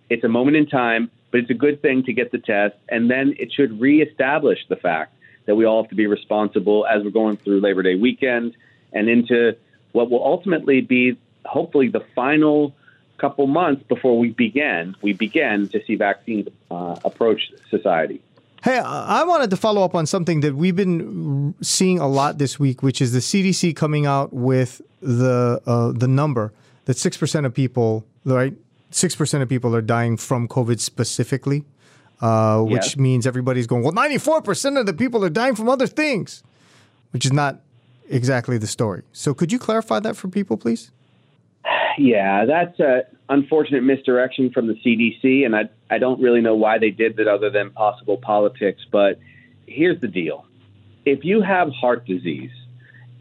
It's 0.10 0.24
a 0.24 0.30
moment 0.30 0.58
in 0.58 0.68
time, 0.68 1.12
but 1.32 1.40
it's 1.42 1.50
a 1.50 1.56
good 1.56 1.82
thing 1.82 2.04
to 2.04 2.14
get 2.14 2.32
the 2.32 2.38
test. 2.40 2.76
And 2.90 3.10
then 3.10 3.36
it 3.38 3.52
should 3.52 3.80
reestablish 3.80 4.60
the 4.70 4.76
fact 4.76 5.14
that 5.46 5.56
we 5.56 5.66
all 5.66 5.84
have 5.84 5.90
to 5.90 5.96
be 5.96 6.08
responsible 6.08 6.86
as 6.86 7.04
we're 7.04 7.10
going 7.10 7.38
through 7.38 7.62
Labor 7.62 7.84
Day 7.84 7.96
weekend 7.96 8.56
and 8.94 9.10
into 9.10 9.56
what 9.92 10.10
will 10.10 10.24
ultimately 10.24 10.82
be 10.82 11.18
hopefully 11.46 11.88
the 11.88 12.02
final 12.16 12.76
couple 13.18 13.48
months 13.48 13.82
before 13.88 14.20
we 14.20 14.30
begin 14.30 14.96
we 15.02 15.12
begin 15.12 15.68
to 15.70 15.84
see 15.86 15.96
vaccines 15.96 16.48
uh, 16.70 16.96
approach 17.04 17.52
society. 17.70 18.22
Hey, 18.64 18.80
I 18.80 19.24
wanted 19.24 19.50
to 19.52 19.58
follow 19.58 19.84
up 19.84 19.96
on 19.96 20.06
something 20.06 20.42
that 20.42 20.56
we've 20.56 20.76
been 20.76 21.56
seeing 21.62 22.00
a 22.00 22.08
lot 22.08 22.38
this 22.38 22.60
week, 22.60 22.84
which 22.84 23.02
is 23.02 23.14
the 23.14 23.20
CDC 23.20 23.76
coming 23.76 24.06
out 24.06 24.34
with 24.34 24.82
the 25.02 25.62
uh, 25.66 25.92
the 25.94 26.08
number 26.08 26.52
that 26.86 26.98
six 26.98 27.18
percent 27.18 27.46
of 27.46 27.54
people, 27.54 28.04
right, 28.26 28.54
six 28.92 29.16
percent 29.16 29.44
of 29.44 29.50
people 29.50 29.76
are 29.76 29.82
dying 29.82 30.18
from 30.18 30.48
COVID 30.48 30.80
specifically, 30.80 31.66
uh, 32.22 32.62
which 32.62 32.88
Yes. 32.96 32.98
means 32.98 33.28
everybody's 33.28 33.68
going, 33.68 33.84
well, 33.84 33.94
ninety 33.94 34.18
four 34.18 34.42
percent 34.42 34.78
of 34.78 34.86
the 34.86 34.94
people 34.94 35.24
are 35.24 35.30
dying 35.30 35.56
from 35.56 35.70
other 35.70 35.88
things, 35.88 36.44
which 37.12 37.26
is 37.26 37.34
not 37.34 37.62
exactly 38.10 38.58
the 38.58 38.68
story. 38.68 39.04
So, 39.12 39.34
could 39.34 39.52
you 39.52 39.60
clarify 39.60 40.00
that 40.00 40.16
for 40.16 40.28
people, 40.28 40.58
please? 40.58 40.92
Yeah, 41.98 42.46
that's 42.46 42.80
a 42.80 43.04
unfortunate 43.30 43.84
misdirection 43.84 44.52
from 44.52 44.68
the 44.68 44.76
CDC, 44.76 45.46
and 45.46 45.56
I 45.56 45.70
I 45.90 45.98
don't 45.98 46.22
really 46.22 46.42
know 46.42 46.56
why 46.56 46.78
they 46.78 46.92
did 46.92 47.18
that 47.18 47.28
other 47.28 47.50
than 47.50 47.72
possible 47.72 48.18
politics. 48.18 48.86
But 48.92 49.20
here's 49.66 50.00
the 50.00 50.08
deal: 50.08 50.46
if 51.06 51.26
you 51.26 51.42
have 51.42 51.72
heart 51.72 52.06
disease 52.06 52.52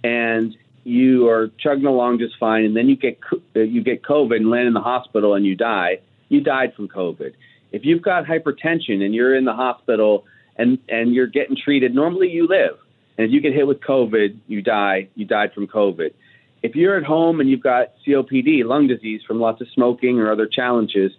and 0.05 0.55
you 0.87 1.29
are 1.29 1.51
chugging 1.59 1.87
along 1.87 2.19
just 2.19 2.37
fine, 2.39 2.65
and 2.65 2.77
then 2.77 2.89
you 2.89 2.97
get 2.97 3.19
uh, 3.55 3.61
you 3.61 3.83
get 3.83 4.03
COVID 4.03 4.37
and 4.37 4.51
land 4.51 4.69
in 4.69 4.75
the 4.75 4.81
hospital 4.81 5.35
and 5.35 5.45
you 5.45 5.55
die, 5.55 6.01
you 6.29 6.41
died 6.41 6.75
from 6.75 6.89
COVID. 6.89 7.35
If 7.73 7.85
you've 7.85 8.03
got 8.03 8.25
hypertension 8.25 9.05
and 9.05 9.15
you're 9.15 9.35
in 9.35 9.45
the 9.45 9.53
hospital 9.55 10.25
and 10.57 10.79
and 10.89 11.15
you're 11.15 11.27
getting 11.27 11.57
treated, 11.57 11.95
normally 11.95 12.31
you 12.31 12.47
live. 12.47 12.79
And 13.19 13.27
if 13.27 13.33
you 13.33 13.41
get 13.41 13.55
hit 13.55 13.67
with 13.67 13.81
COVID, 13.81 14.37
you 14.47 14.61
die. 14.63 15.09
You 15.15 15.25
died 15.25 15.55
from 15.55 15.67
COVID 15.67 16.13
if 16.67 16.75
you're 16.75 16.97
at 16.97 17.05
home 17.05 17.41
and 17.41 17.49
you've 17.49 17.63
got 17.63 17.93
COPD, 18.07 18.65
lung 18.65 18.89
disease 18.89 19.23
from 19.27 19.41
lots 19.41 19.61
of 19.61 19.69
smoking 19.73 20.19
or 20.19 20.33
other 20.33 20.47
challenges, 20.47 21.13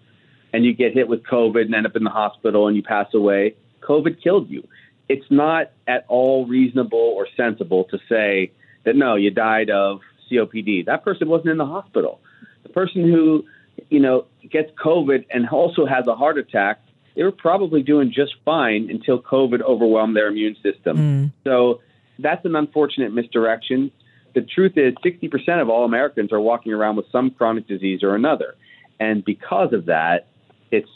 and 0.51 0.65
you 0.65 0.73
get 0.73 0.93
hit 0.93 1.07
with 1.07 1.23
COVID 1.23 1.61
and 1.61 1.75
end 1.75 1.85
up 1.85 1.95
in 1.95 2.03
the 2.03 2.09
hospital 2.09 2.67
and 2.67 2.75
you 2.75 2.83
pass 2.83 3.13
away, 3.13 3.55
COVID 3.81 4.21
killed 4.21 4.49
you. 4.49 4.67
It's 5.07 5.29
not 5.29 5.71
at 5.87 6.05
all 6.09 6.45
reasonable 6.45 6.99
or 6.99 7.27
sensible 7.37 7.85
to 7.85 7.99
say 8.09 8.51
that 8.87 8.95
no, 8.95 9.15
you 9.15 9.29
died 9.29 9.69
of 9.69 9.99
COPD. 10.31 10.85
That 10.87 11.03
person 11.03 11.29
wasn't 11.29 11.51
in 11.51 11.57
the 11.57 11.65
hospital. 11.65 12.19
The 12.63 12.69
person 12.69 13.03
who, 13.03 13.45
you 13.89 13.99
know, 13.99 14.25
gets 14.49 14.71
COVID 14.83 15.25
and 15.29 15.47
also 15.49 15.85
has 15.85 16.07
a 16.07 16.15
heart 16.15 16.37
attack, 16.37 16.81
they 17.15 17.23
were 17.23 17.31
probably 17.31 17.83
doing 17.83 18.11
just 18.11 18.33
fine 18.43 18.89
until 18.89 19.21
COVID 19.21 19.61
overwhelmed 19.61 20.15
their 20.15 20.27
immune 20.27 20.55
system. 20.63 20.97
Hmm. 20.97 21.25
So 21.43 21.81
that's 22.17 22.43
an 22.45 22.55
unfortunate 22.55 23.13
misdirection 23.13 23.91
the 24.37 24.43
truth 24.43 24.73
is 24.75 24.93
60% 25.03 25.61
of 25.61 25.67
all 25.67 25.83
Americans 25.83 26.31
are 26.31 26.39
walking 26.39 26.71
around 26.71 26.95
with 26.95 27.07
some 27.11 27.31
chronic 27.31 27.67
disease 27.67 28.03
or 28.03 28.13
another. 28.13 28.53
And 28.99 29.25
because 29.25 29.73
of 29.73 29.85
that, 29.85 30.27
it's 30.69 30.89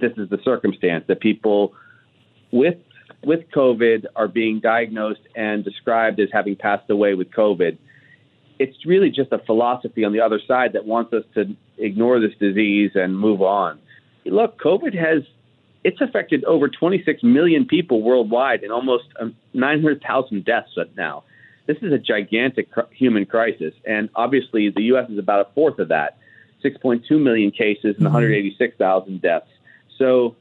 this 0.00 0.10
is 0.16 0.28
the 0.28 0.38
circumstance 0.44 1.04
that 1.06 1.20
people 1.20 1.72
with 2.50 2.78
with 3.24 3.50
COVID 3.50 4.06
are 4.16 4.28
being 4.28 4.60
diagnosed 4.60 5.20
and 5.34 5.64
described 5.64 6.20
as 6.20 6.28
having 6.32 6.56
passed 6.56 6.88
away 6.90 7.14
with 7.14 7.30
COVID. 7.30 7.76
It's 8.58 8.86
really 8.86 9.10
just 9.10 9.32
a 9.32 9.38
philosophy 9.38 10.04
on 10.04 10.12
the 10.12 10.20
other 10.20 10.40
side 10.46 10.74
that 10.74 10.84
wants 10.84 11.12
us 11.12 11.24
to 11.34 11.56
ignore 11.78 12.20
this 12.20 12.34
disease 12.38 12.92
and 12.94 13.18
move 13.18 13.42
on. 13.42 13.78
Look, 14.24 14.58
COVID 14.58 14.94
has 14.94 15.22
it's 15.82 16.00
affected 16.02 16.44
over 16.44 16.68
26 16.68 17.22
million 17.22 17.64
people 17.64 18.02
worldwide 18.02 18.62
and 18.62 18.70
almost 18.70 19.04
um, 19.18 19.34
900,000 19.54 20.44
deaths 20.44 20.76
now 20.94 21.24
this 21.70 21.78
is 21.82 21.92
a 21.92 21.98
gigantic 21.98 22.70
cr- 22.70 22.80
human 22.90 23.26
crisis. 23.26 23.72
And 23.86 24.08
obviously, 24.16 24.70
the 24.70 24.82
U.S. 24.94 25.08
is 25.08 25.18
about 25.18 25.46
a 25.46 25.54
fourth 25.54 25.78
of 25.78 25.88
that 25.88 26.18
6.2 26.64 27.08
million 27.22 27.52
cases 27.52 27.96
and 27.96 28.04
186,000 28.04 29.22
deaths. 29.22 29.46
So 29.96 30.34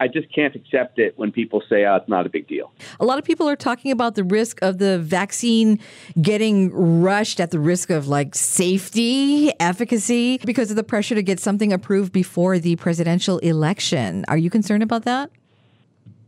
I 0.00 0.08
just 0.08 0.34
can't 0.34 0.54
accept 0.54 0.98
it 0.98 1.16
when 1.18 1.30
people 1.30 1.62
say, 1.68 1.84
oh, 1.84 1.96
it's 1.96 2.08
not 2.08 2.24
a 2.24 2.30
big 2.30 2.48
deal. 2.48 2.72
A 2.98 3.04
lot 3.04 3.18
of 3.18 3.24
people 3.24 3.46
are 3.46 3.54
talking 3.54 3.92
about 3.92 4.14
the 4.14 4.24
risk 4.24 4.58
of 4.62 4.78
the 4.78 4.98
vaccine 4.98 5.78
getting 6.20 6.72
rushed 6.72 7.38
at 7.38 7.50
the 7.50 7.58
risk 7.58 7.90
of 7.90 8.08
like 8.08 8.34
safety, 8.34 9.52
efficacy, 9.60 10.38
because 10.38 10.70
of 10.70 10.76
the 10.76 10.82
pressure 10.82 11.14
to 11.14 11.22
get 11.22 11.38
something 11.38 11.70
approved 11.70 12.12
before 12.12 12.58
the 12.58 12.76
presidential 12.76 13.38
election. 13.40 14.24
Are 14.26 14.38
you 14.38 14.48
concerned 14.48 14.82
about 14.82 15.04
that? 15.04 15.30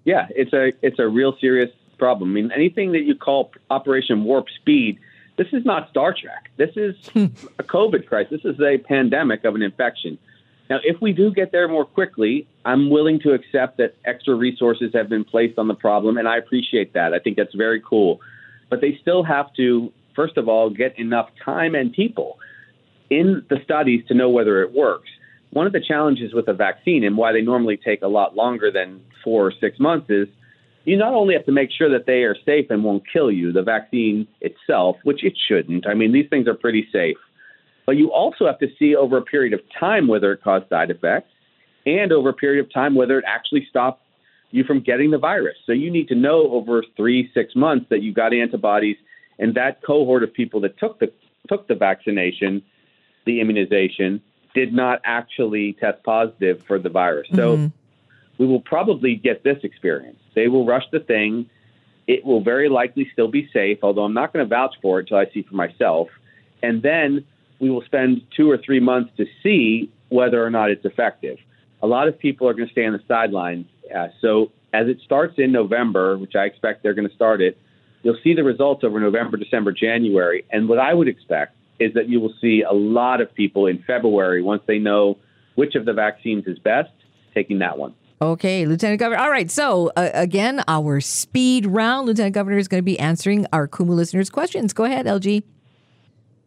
Yeah, 0.04 0.26
it's 0.30 0.52
a 0.52 0.72
it's 0.82 0.98
a 0.98 1.08
real 1.08 1.36
serious 1.40 1.70
problem. 1.96 2.30
I 2.30 2.32
mean, 2.34 2.52
anything 2.52 2.92
that 2.92 3.02
you 3.02 3.14
call 3.14 3.52
Operation 3.70 4.24
Warp 4.24 4.48
Speed, 4.50 4.98
this 5.36 5.46
is 5.52 5.64
not 5.64 5.88
Star 5.88 6.12
Trek. 6.12 6.50
This 6.56 6.76
is 6.76 6.94
a 7.58 7.62
COVID 7.62 8.06
crisis. 8.06 8.42
This 8.42 8.54
is 8.54 8.60
a 8.60 8.78
pandemic 8.78 9.44
of 9.44 9.54
an 9.54 9.62
infection. 9.62 10.18
Now, 10.70 10.78
if 10.82 11.00
we 11.00 11.12
do 11.12 11.32
get 11.32 11.52
there 11.52 11.68
more 11.68 11.84
quickly, 11.84 12.46
I'm 12.64 12.88
willing 12.88 13.20
to 13.20 13.32
accept 13.32 13.78
that 13.78 13.94
extra 14.04 14.34
resources 14.34 14.92
have 14.94 15.08
been 15.08 15.24
placed 15.24 15.58
on 15.58 15.68
the 15.68 15.74
problem, 15.74 16.16
and 16.16 16.26
I 16.26 16.38
appreciate 16.38 16.94
that. 16.94 17.12
I 17.12 17.18
think 17.18 17.36
that's 17.36 17.54
very 17.54 17.80
cool. 17.80 18.20
But 18.70 18.80
they 18.80 18.98
still 19.00 19.22
have 19.22 19.52
to, 19.56 19.92
first 20.16 20.36
of 20.36 20.48
all, 20.48 20.70
get 20.70 20.98
enough 20.98 21.28
time 21.44 21.74
and 21.74 21.92
people 21.92 22.38
in 23.10 23.44
the 23.50 23.58
studies 23.64 24.04
to 24.08 24.14
know 24.14 24.30
whether 24.30 24.62
it 24.62 24.72
works. 24.72 25.10
One 25.50 25.66
of 25.66 25.74
the 25.74 25.80
challenges 25.86 26.32
with 26.32 26.48
a 26.48 26.54
vaccine 26.54 27.04
and 27.04 27.16
why 27.18 27.32
they 27.32 27.42
normally 27.42 27.76
take 27.76 28.00
a 28.00 28.08
lot 28.08 28.34
longer 28.34 28.70
than 28.70 29.02
four 29.22 29.46
or 29.46 29.52
six 29.60 29.78
months 29.78 30.08
is 30.08 30.28
you 30.84 30.96
not 30.96 31.12
only 31.12 31.34
have 31.34 31.44
to 31.46 31.52
make 31.52 31.70
sure 31.70 31.90
that 31.90 32.06
they 32.06 32.22
are 32.22 32.36
safe 32.46 32.70
and 32.70 32.82
won't 32.82 33.04
kill 33.12 33.30
you, 33.30 33.52
the 33.52 33.62
vaccine 33.62 34.26
itself, 34.40 34.96
which 35.04 35.22
it 35.22 35.34
shouldn't. 35.48 35.86
I 35.86 35.94
mean, 35.94 36.12
these 36.12 36.28
things 36.30 36.48
are 36.48 36.54
pretty 36.54 36.88
safe. 36.90 37.18
But 37.86 37.96
you 37.96 38.12
also 38.12 38.46
have 38.46 38.58
to 38.60 38.68
see 38.78 38.94
over 38.94 39.16
a 39.16 39.22
period 39.22 39.52
of 39.52 39.60
time 39.78 40.06
whether 40.06 40.32
it 40.32 40.42
caused 40.42 40.68
side 40.68 40.90
effects 40.90 41.30
and 41.84 42.12
over 42.12 42.28
a 42.28 42.34
period 42.34 42.64
of 42.64 42.72
time 42.72 42.94
whether 42.94 43.18
it 43.18 43.24
actually 43.26 43.66
stopped 43.68 44.02
you 44.52 44.64
from 44.64 44.80
getting 44.80 45.10
the 45.10 45.18
virus. 45.18 45.56
So 45.66 45.72
you 45.72 45.90
need 45.90 46.08
to 46.08 46.14
know 46.14 46.50
over 46.52 46.84
three, 46.96 47.30
six 47.34 47.56
months 47.56 47.86
that 47.90 48.02
you 48.02 48.12
got 48.12 48.32
antibodies 48.34 48.96
and 49.38 49.54
that 49.54 49.82
cohort 49.82 50.22
of 50.22 50.32
people 50.32 50.60
that 50.60 50.78
took 50.78 50.98
the 51.00 51.12
took 51.48 51.66
the 51.66 51.74
vaccination, 51.74 52.62
the 53.26 53.40
immunization, 53.40 54.22
did 54.54 54.72
not 54.72 55.00
actually 55.04 55.72
test 55.72 56.02
positive 56.04 56.62
for 56.64 56.78
the 56.78 56.88
virus. 56.88 57.26
So 57.34 57.56
mm-hmm. 57.56 57.66
we 58.38 58.46
will 58.46 58.60
probably 58.60 59.16
get 59.16 59.42
this 59.42 59.58
experience. 59.64 60.18
They 60.34 60.48
will 60.48 60.64
rush 60.64 60.84
the 60.92 61.00
thing. 61.00 61.50
It 62.06 62.24
will 62.24 62.42
very 62.42 62.68
likely 62.68 63.08
still 63.12 63.28
be 63.28 63.48
safe, 63.52 63.78
although 63.82 64.04
I'm 64.04 64.14
not 64.14 64.32
going 64.32 64.44
to 64.44 64.48
vouch 64.48 64.74
for 64.82 65.00
it 65.00 65.04
until 65.04 65.16
I 65.16 65.26
see 65.32 65.42
for 65.42 65.54
myself. 65.54 66.08
And 66.62 66.82
then 66.82 67.24
we 67.62 67.70
will 67.70 67.82
spend 67.82 68.22
two 68.36 68.50
or 68.50 68.58
three 68.58 68.80
months 68.80 69.12
to 69.16 69.24
see 69.40 69.88
whether 70.08 70.44
or 70.44 70.50
not 70.50 70.70
it's 70.70 70.84
effective. 70.84 71.38
A 71.80 71.86
lot 71.86 72.08
of 72.08 72.18
people 72.18 72.48
are 72.48 72.54
going 72.54 72.66
to 72.66 72.72
stay 72.72 72.84
on 72.84 72.92
the 72.92 73.00
sidelines. 73.06 73.66
Uh, 73.96 74.08
so 74.20 74.50
as 74.74 74.88
it 74.88 74.98
starts 75.04 75.34
in 75.38 75.52
November, 75.52 76.18
which 76.18 76.34
I 76.34 76.44
expect 76.44 76.82
they're 76.82 76.92
going 76.92 77.08
to 77.08 77.14
start 77.14 77.40
it, 77.40 77.56
you'll 78.02 78.18
see 78.24 78.34
the 78.34 78.42
results 78.42 78.82
over 78.82 78.98
November, 78.98 79.36
December, 79.36 79.70
January. 79.70 80.44
And 80.50 80.68
what 80.68 80.80
I 80.80 80.92
would 80.92 81.06
expect 81.06 81.56
is 81.78 81.94
that 81.94 82.08
you 82.08 82.18
will 82.20 82.34
see 82.40 82.62
a 82.68 82.74
lot 82.74 83.20
of 83.20 83.32
people 83.32 83.66
in 83.66 83.82
February, 83.86 84.42
once 84.42 84.62
they 84.66 84.78
know 84.78 85.18
which 85.54 85.76
of 85.76 85.84
the 85.84 85.92
vaccines 85.92 86.48
is 86.48 86.58
best, 86.58 86.90
taking 87.32 87.60
that 87.60 87.78
one. 87.78 87.94
Okay, 88.20 88.66
Lieutenant 88.66 88.98
Governor. 88.98 89.22
All 89.22 89.30
right. 89.30 89.50
So, 89.50 89.92
uh, 89.96 90.10
again, 90.14 90.64
our 90.66 91.00
speed 91.00 91.66
round. 91.66 92.06
Lieutenant 92.06 92.34
Governor 92.34 92.58
is 92.58 92.66
going 92.66 92.80
to 92.80 92.84
be 92.84 92.98
answering 92.98 93.46
our 93.52 93.68
Kumu 93.68 93.90
listeners' 93.90 94.30
questions. 94.30 94.72
Go 94.72 94.84
ahead, 94.84 95.06
LG. 95.06 95.42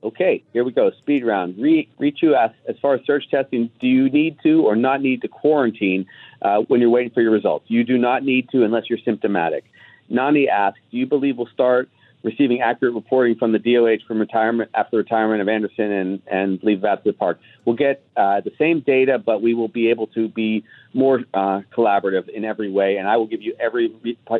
Okay, 0.05 0.43
here 0.53 0.63
we 0.63 0.71
go. 0.71 0.91
Speed 0.99 1.25
round. 1.25 1.57
Re- 1.57 1.89
Richu 1.99 2.35
asks, 2.35 2.55
as 2.69 2.75
far 2.79 2.93
as 2.93 3.01
surge 3.07 3.27
testing, 3.31 3.71
do 3.81 3.87
you 3.87 4.07
need 4.07 4.37
to 4.43 4.63
or 4.63 4.75
not 4.75 5.01
need 5.01 5.23
to 5.23 5.27
quarantine 5.27 6.05
uh, 6.43 6.59
when 6.67 6.79
you're 6.79 6.91
waiting 6.91 7.11
for 7.11 7.21
your 7.21 7.31
results? 7.31 7.65
You 7.69 7.83
do 7.83 7.97
not 7.97 8.23
need 8.23 8.49
to 8.49 8.63
unless 8.63 8.83
you're 8.87 8.99
symptomatic. 9.03 9.65
Nani 10.07 10.47
asks, 10.47 10.79
do 10.91 10.97
you 10.97 11.07
believe 11.07 11.37
we'll 11.37 11.47
start 11.47 11.89
receiving 12.21 12.61
accurate 12.61 12.93
reporting 12.93 13.35
from 13.35 13.51
the 13.51 13.57
DOH 13.57 14.05
from 14.07 14.19
retirement 14.19 14.69
after 14.75 14.97
retirement 14.97 15.41
of 15.41 15.49
Anderson 15.49 15.91
and 15.91 16.21
and 16.27 16.63
Lee 16.63 16.75
Vascular 16.75 17.17
Park? 17.17 17.39
We'll 17.65 17.75
get 17.75 18.03
uh, 18.15 18.41
the 18.41 18.51
same 18.59 18.81
data, 18.81 19.17
but 19.17 19.41
we 19.41 19.55
will 19.55 19.69
be 19.69 19.89
able 19.89 20.05
to 20.07 20.27
be 20.27 20.63
more 20.93 21.21
uh, 21.33 21.61
collaborative 21.75 22.29
in 22.29 22.45
every 22.45 22.69
way, 22.69 22.97
and 22.97 23.07
I 23.07 23.17
will 23.17 23.27
give 23.27 23.41
you 23.41 23.55
every 23.59 23.89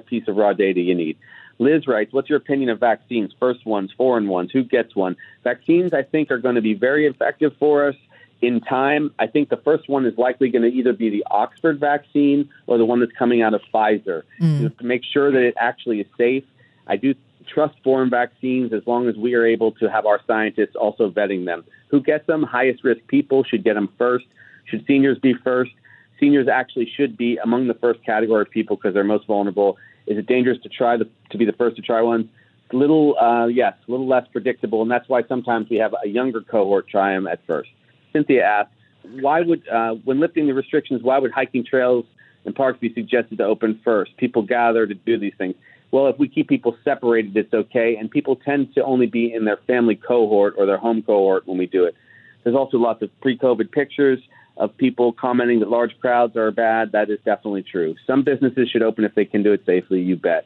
piece 0.05 0.27
of 0.27 0.35
raw 0.35 0.53
data 0.53 0.79
you 0.79 0.93
need. 0.93 1.17
Liz 1.59 1.87
writes, 1.87 2.13
What's 2.13 2.29
your 2.29 2.37
opinion 2.37 2.69
of 2.69 2.79
vaccines? 2.79 3.31
First 3.39 3.65
ones, 3.65 3.91
foreign 3.95 4.27
ones, 4.27 4.51
who 4.51 4.63
gets 4.63 4.95
one? 4.95 5.15
Vaccines, 5.43 5.93
I 5.93 6.03
think, 6.03 6.31
are 6.31 6.37
going 6.37 6.55
to 6.55 6.61
be 6.61 6.73
very 6.73 7.07
effective 7.07 7.53
for 7.59 7.87
us 7.87 7.95
in 8.41 8.61
time. 8.61 9.13
I 9.19 9.27
think 9.27 9.49
the 9.49 9.57
first 9.57 9.87
one 9.87 10.05
is 10.05 10.17
likely 10.17 10.49
going 10.49 10.63
to 10.63 10.77
either 10.77 10.93
be 10.93 11.09
the 11.09 11.25
Oxford 11.31 11.79
vaccine 11.79 12.49
or 12.67 12.77
the 12.77 12.85
one 12.85 12.99
that's 12.99 13.11
coming 13.13 13.41
out 13.41 13.53
of 13.53 13.61
Pfizer, 13.73 14.23
just 14.61 14.77
to 14.79 14.85
make 14.85 15.03
sure 15.03 15.31
that 15.31 15.41
it 15.41 15.55
actually 15.57 16.01
is 16.01 16.07
safe. 16.17 16.43
I 16.87 16.97
do 16.97 17.15
trust 17.47 17.75
foreign 17.83 18.09
vaccines 18.09 18.73
as 18.73 18.81
long 18.85 19.07
as 19.07 19.15
we 19.15 19.35
are 19.35 19.45
able 19.45 19.71
to 19.73 19.89
have 19.89 20.05
our 20.05 20.19
scientists 20.27 20.75
also 20.75 21.09
vetting 21.09 21.45
them. 21.45 21.63
Who 21.89 22.01
gets 22.01 22.27
them? 22.27 22.43
Highest 22.43 22.83
risk 22.83 23.01
people 23.07 23.43
should 23.43 23.63
get 23.63 23.75
them 23.75 23.89
first. 23.97 24.25
Should 24.65 24.85
seniors 24.87 25.17
be 25.19 25.33
first? 25.33 25.71
Seniors 26.19 26.47
actually 26.47 26.91
should 26.95 27.17
be 27.17 27.37
among 27.37 27.67
the 27.67 27.73
first 27.75 28.03
category 28.03 28.41
of 28.41 28.49
people 28.49 28.75
because 28.75 28.93
they're 28.93 29.03
most 29.03 29.27
vulnerable. 29.27 29.77
Is 30.07 30.17
it 30.17 30.27
dangerous 30.27 30.61
to 30.63 30.69
try 30.69 30.97
the, 30.97 31.07
to 31.31 31.37
be 31.37 31.45
the 31.45 31.53
first 31.53 31.75
to 31.77 31.81
try 31.81 32.01
one? 32.01 32.29
It's 32.65 32.73
a 32.73 32.77
little, 32.77 33.17
uh, 33.17 33.47
yes, 33.47 33.73
a 33.87 33.91
little 33.91 34.07
less 34.07 34.27
predictable, 34.31 34.81
and 34.81 34.89
that's 34.89 35.07
why 35.07 35.23
sometimes 35.27 35.69
we 35.69 35.77
have 35.77 35.93
a 36.03 36.07
younger 36.07 36.41
cohort 36.41 36.87
try 36.87 37.13
them 37.13 37.27
at 37.27 37.39
first. 37.45 37.69
Cynthia 38.13 38.43
asked, 38.43 38.71
why 39.19 39.41
would, 39.41 39.67
uh, 39.67 39.95
when 40.03 40.19
lifting 40.19 40.47
the 40.47 40.53
restrictions, 40.53 41.03
why 41.03 41.19
would 41.19 41.31
hiking 41.31 41.63
trails 41.63 42.05
and 42.43 42.55
parks 42.55 42.79
be 42.79 42.93
suggested 42.93 43.37
to 43.37 43.43
open 43.43 43.79
first? 43.83 44.17
People 44.17 44.41
gather 44.41 44.87
to 44.87 44.93
do 44.93 45.17
these 45.19 45.33
things. 45.37 45.55
Well, 45.91 46.07
if 46.07 46.17
we 46.17 46.27
keep 46.27 46.47
people 46.49 46.75
separated, 46.83 47.37
it's 47.37 47.53
okay, 47.53 47.95
and 47.95 48.09
people 48.09 48.35
tend 48.35 48.73
to 48.75 48.83
only 48.83 49.05
be 49.05 49.31
in 49.31 49.45
their 49.45 49.57
family 49.67 49.95
cohort 49.95 50.55
or 50.57 50.65
their 50.65 50.77
home 50.77 51.01
cohort 51.03 51.47
when 51.47 51.57
we 51.57 51.67
do 51.67 51.85
it. 51.85 51.95
There's 52.43 52.55
also 52.55 52.77
lots 52.77 53.01
of 53.01 53.09
pre-COVID 53.21 53.71
pictures 53.71 54.19
of 54.57 54.75
people 54.77 55.11
commenting 55.11 55.59
that 55.59 55.69
large 55.69 55.97
crowds 55.99 56.35
are 56.37 56.51
bad. 56.51 56.93
That 56.93 57.09
is 57.09 57.19
definitely 57.25 57.63
true. 57.63 57.95
Some 58.07 58.23
businesses 58.23 58.69
should 58.69 58.83
open 58.83 59.03
if 59.03 59.15
they 59.15 59.25
can 59.25 59.43
do 59.43 59.53
it 59.53 59.63
safely. 59.65 60.01
You 60.01 60.15
bet. 60.15 60.45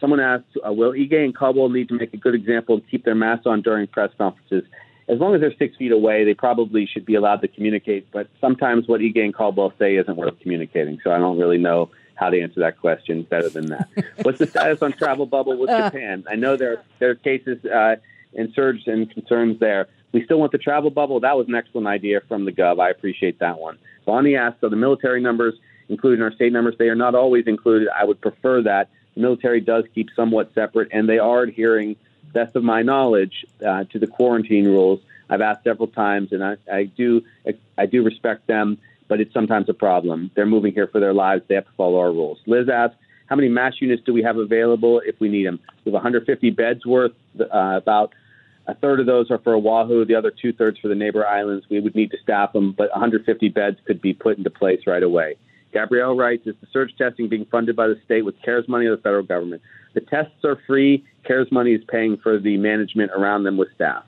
Someone 0.00 0.20
asked, 0.20 0.44
uh, 0.66 0.72
will 0.72 0.92
Ige 0.92 1.24
and 1.24 1.34
Caldwell 1.34 1.68
need 1.68 1.88
to 1.88 1.94
make 1.94 2.12
a 2.12 2.18
good 2.18 2.34
example 2.34 2.76
and 2.76 2.90
keep 2.90 3.04
their 3.04 3.14
masks 3.14 3.46
on 3.46 3.62
during 3.62 3.86
press 3.86 4.10
conferences? 4.18 4.64
As 5.08 5.20
long 5.20 5.34
as 5.34 5.40
they're 5.40 5.54
six 5.56 5.76
feet 5.76 5.92
away, 5.92 6.24
they 6.24 6.34
probably 6.34 6.84
should 6.86 7.06
be 7.06 7.14
allowed 7.14 7.40
to 7.42 7.48
communicate. 7.48 8.10
But 8.10 8.28
sometimes 8.40 8.88
what 8.88 9.00
Ige 9.00 9.24
and 9.24 9.34
Caldwell 9.34 9.72
say 9.78 9.96
isn't 9.96 10.16
worth 10.16 10.38
communicating. 10.40 10.98
So 11.02 11.12
I 11.12 11.18
don't 11.18 11.38
really 11.38 11.58
know 11.58 11.90
how 12.16 12.30
to 12.30 12.42
answer 12.42 12.60
that 12.60 12.80
question 12.80 13.22
better 13.22 13.48
than 13.48 13.66
that. 13.66 13.88
What's 14.22 14.38
the 14.38 14.46
status 14.46 14.82
on 14.82 14.92
travel 14.92 15.26
bubble 15.26 15.56
with 15.56 15.70
uh. 15.70 15.90
Japan? 15.90 16.24
I 16.28 16.34
know 16.34 16.56
there 16.56 16.82
there 16.98 17.10
are 17.10 17.14
cases 17.14 17.64
uh, 17.64 17.96
and 18.34 18.52
surge 18.54 18.86
and 18.86 19.08
concerns 19.10 19.60
there. 19.60 19.88
We 20.12 20.24
still 20.24 20.38
want 20.38 20.52
the 20.52 20.58
travel 20.58 20.90
bubble. 20.90 21.20
That 21.20 21.36
was 21.36 21.48
an 21.48 21.54
excellent 21.54 21.86
idea 21.86 22.20
from 22.28 22.44
the 22.44 22.52
Gov. 22.52 22.80
I 22.80 22.90
appreciate 22.90 23.38
that 23.40 23.58
one. 23.58 23.78
Bonnie 24.04 24.36
asked, 24.36 24.60
so 24.60 24.68
the 24.68 24.76
military 24.76 25.20
numbers, 25.20 25.54
including 25.88 26.22
our 26.22 26.32
state 26.32 26.52
numbers, 26.52 26.76
they 26.78 26.88
are 26.88 26.94
not 26.94 27.14
always 27.14 27.46
included. 27.46 27.88
I 27.88 28.04
would 28.04 28.20
prefer 28.20 28.62
that. 28.62 28.88
The 29.14 29.20
military 29.20 29.60
does 29.60 29.84
keep 29.94 30.08
somewhat 30.14 30.54
separate, 30.54 30.88
and 30.92 31.08
they 31.08 31.18
are 31.18 31.42
adhering, 31.42 31.96
best 32.32 32.56
of 32.56 32.62
my 32.62 32.82
knowledge, 32.82 33.44
uh, 33.66 33.84
to 33.84 33.98
the 33.98 34.06
quarantine 34.06 34.66
rules. 34.66 35.00
I've 35.28 35.40
asked 35.40 35.64
several 35.64 35.88
times, 35.88 36.32
and 36.32 36.44
I, 36.44 36.56
I 36.72 36.84
do 36.84 37.22
I 37.76 37.86
do 37.86 38.04
respect 38.04 38.46
them, 38.46 38.78
but 39.08 39.20
it's 39.20 39.34
sometimes 39.34 39.68
a 39.68 39.74
problem. 39.74 40.30
They're 40.34 40.46
moving 40.46 40.72
here 40.72 40.86
for 40.86 41.00
their 41.00 41.14
lives. 41.14 41.42
They 41.48 41.56
have 41.56 41.66
to 41.66 41.72
follow 41.72 41.98
our 41.98 42.12
rules. 42.12 42.38
Liz 42.46 42.68
asked, 42.68 42.96
how 43.26 43.36
many 43.36 43.48
mass 43.48 43.74
units 43.80 44.02
do 44.04 44.12
we 44.12 44.22
have 44.22 44.36
available 44.36 45.00
if 45.00 45.18
we 45.20 45.28
need 45.28 45.46
them? 45.46 45.58
We 45.84 45.90
have 45.90 45.94
150 45.94 46.50
beds 46.50 46.86
worth, 46.86 47.12
uh, 47.40 47.46
about 47.50 48.14
a 48.68 48.74
third 48.74 49.00
of 49.00 49.06
those 49.06 49.30
are 49.30 49.38
for 49.38 49.54
Oahu, 49.54 50.04
the 50.04 50.14
other 50.14 50.30
two 50.30 50.52
thirds 50.52 50.78
for 50.78 50.88
the 50.88 50.94
neighbor 50.94 51.26
islands. 51.26 51.66
We 51.70 51.80
would 51.80 51.94
need 51.94 52.10
to 52.10 52.18
staff 52.22 52.52
them, 52.52 52.72
but 52.72 52.90
150 52.90 53.48
beds 53.50 53.78
could 53.86 54.00
be 54.00 54.12
put 54.12 54.38
into 54.38 54.50
place 54.50 54.80
right 54.86 55.02
away. 55.02 55.36
Gabrielle 55.72 56.16
writes, 56.16 56.46
is 56.46 56.54
the 56.60 56.66
surge 56.72 56.94
testing 56.96 57.28
being 57.28 57.44
funded 57.46 57.76
by 57.76 57.86
the 57.86 58.00
state 58.04 58.24
with 58.24 58.40
CARES 58.42 58.66
money 58.68 58.86
or 58.86 58.96
the 58.96 59.02
federal 59.02 59.22
government? 59.22 59.62
The 59.94 60.00
tests 60.00 60.44
are 60.44 60.58
free. 60.66 61.04
CARES 61.24 61.52
money 61.52 61.72
is 61.72 61.82
paying 61.88 62.16
for 62.16 62.38
the 62.38 62.56
management 62.56 63.10
around 63.12 63.44
them 63.44 63.56
with 63.56 63.68
staff. 63.74 64.04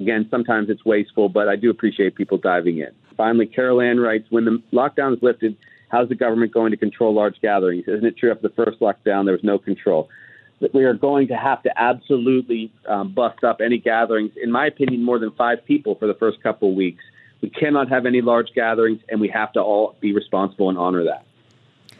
Again, 0.00 0.28
sometimes 0.30 0.70
it's 0.70 0.84
wasteful, 0.84 1.28
but 1.28 1.48
I 1.48 1.56
do 1.56 1.70
appreciate 1.70 2.14
people 2.14 2.38
diving 2.38 2.78
in. 2.78 2.90
Finally, 3.16 3.46
Carol 3.46 3.80
Ann 3.80 3.98
writes, 3.98 4.26
when 4.30 4.44
the 4.44 4.62
lockdown 4.72 5.16
is 5.16 5.22
lifted, 5.22 5.56
how's 5.88 6.08
the 6.08 6.14
government 6.14 6.54
going 6.54 6.70
to 6.70 6.76
control 6.76 7.12
large 7.12 7.40
gatherings? 7.40 7.84
Isn't 7.88 8.06
it 8.06 8.16
true 8.16 8.30
after 8.30 8.46
the 8.46 8.54
first 8.54 8.78
lockdown 8.78 9.24
there 9.24 9.34
was 9.34 9.42
no 9.42 9.58
control? 9.58 10.08
That 10.60 10.74
we 10.74 10.84
are 10.84 10.94
going 10.94 11.28
to 11.28 11.36
have 11.36 11.62
to 11.62 11.80
absolutely 11.80 12.72
um, 12.86 13.12
bust 13.12 13.44
up 13.44 13.60
any 13.60 13.78
gatherings, 13.78 14.32
in 14.40 14.50
my 14.50 14.66
opinion, 14.66 15.04
more 15.04 15.18
than 15.18 15.30
five 15.32 15.64
people 15.64 15.94
for 15.94 16.06
the 16.06 16.14
first 16.14 16.42
couple 16.42 16.70
of 16.70 16.74
weeks. 16.74 17.02
We 17.40 17.50
cannot 17.50 17.88
have 17.88 18.06
any 18.06 18.20
large 18.20 18.52
gatherings, 18.54 19.00
and 19.08 19.20
we 19.20 19.28
have 19.28 19.52
to 19.52 19.60
all 19.60 19.96
be 20.00 20.12
responsible 20.12 20.68
and 20.68 20.78
honor 20.78 21.04
that. 21.04 21.24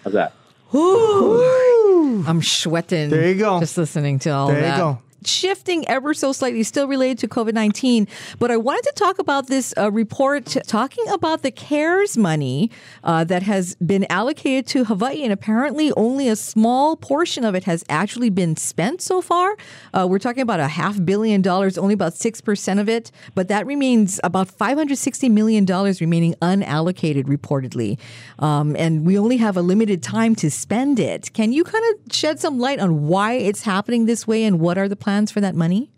How's 0.02 0.14
that? 0.14 0.32
Ooh, 0.74 2.24
I'm 2.26 2.42
sweating. 2.42 3.10
There 3.10 3.28
you 3.28 3.36
go. 3.36 3.60
Just 3.60 3.78
listening 3.78 4.18
to 4.20 4.30
all 4.30 4.48
there 4.48 4.60
that. 4.60 4.76
There 4.76 4.86
you 4.86 4.94
go 4.94 5.02
shifting 5.28 5.86
ever 5.88 6.14
so 6.14 6.32
slightly, 6.32 6.62
still 6.62 6.88
related 6.88 7.18
to 7.18 7.28
COVID 7.28 7.54
19. 7.54 8.08
But 8.38 8.50
I 8.50 8.56
wanted 8.56 8.82
to 8.84 8.92
talk 8.94 9.18
about 9.18 9.46
this 9.46 9.74
uh, 9.76 9.90
report 9.90 10.56
talking 10.66 11.04
about 11.10 11.42
the 11.42 11.50
CARES 11.50 12.16
money 12.16 12.70
uh, 13.04 13.24
that 13.24 13.42
has 13.42 13.74
been 13.76 14.06
allocated 14.10 14.66
to 14.68 14.84
Hawaii, 14.84 15.22
and 15.22 15.32
apparently 15.32 15.92
only 15.96 16.28
a 16.28 16.36
small 16.36 16.96
portion 16.96 17.44
of 17.44 17.54
it 17.54 17.64
has 17.64 17.84
actually 17.88 18.30
been 18.30 18.56
spent 18.56 19.02
so 19.02 19.20
far. 19.20 19.56
Uh, 19.92 20.06
we're 20.08 20.18
talking 20.18 20.42
about 20.42 20.60
a 20.60 20.68
half 20.68 21.04
billion 21.04 21.42
dollars, 21.42 21.76
only 21.76 21.94
about 21.94 22.12
6% 22.14 22.80
of 22.80 22.88
it, 22.88 23.10
but 23.34 23.48
that 23.48 23.66
remains 23.66 24.20
about 24.24 24.48
$560 24.48 25.30
million 25.30 25.64
remaining 25.66 26.34
unallocated, 26.40 27.24
reportedly. 27.24 27.98
Um, 28.38 28.76
and 28.76 29.04
we 29.06 29.18
only 29.18 29.36
have 29.38 29.56
a 29.56 29.62
limited 29.62 30.02
time 30.02 30.34
to 30.36 30.50
spend 30.50 30.98
it. 30.98 31.32
Can 31.32 31.52
you 31.52 31.64
kind 31.64 31.84
of 31.90 32.14
shed 32.14 32.40
some 32.40 32.58
light 32.58 32.78
on 32.78 33.06
why 33.06 33.34
it's 33.34 33.62
happening 33.62 34.06
this 34.06 34.26
way 34.26 34.44
and 34.44 34.60
what 34.60 34.78
are 34.78 34.88
the 34.88 34.96
plans 34.96 35.17
for 35.26 35.40
that 35.40 35.54
money? 35.54 35.90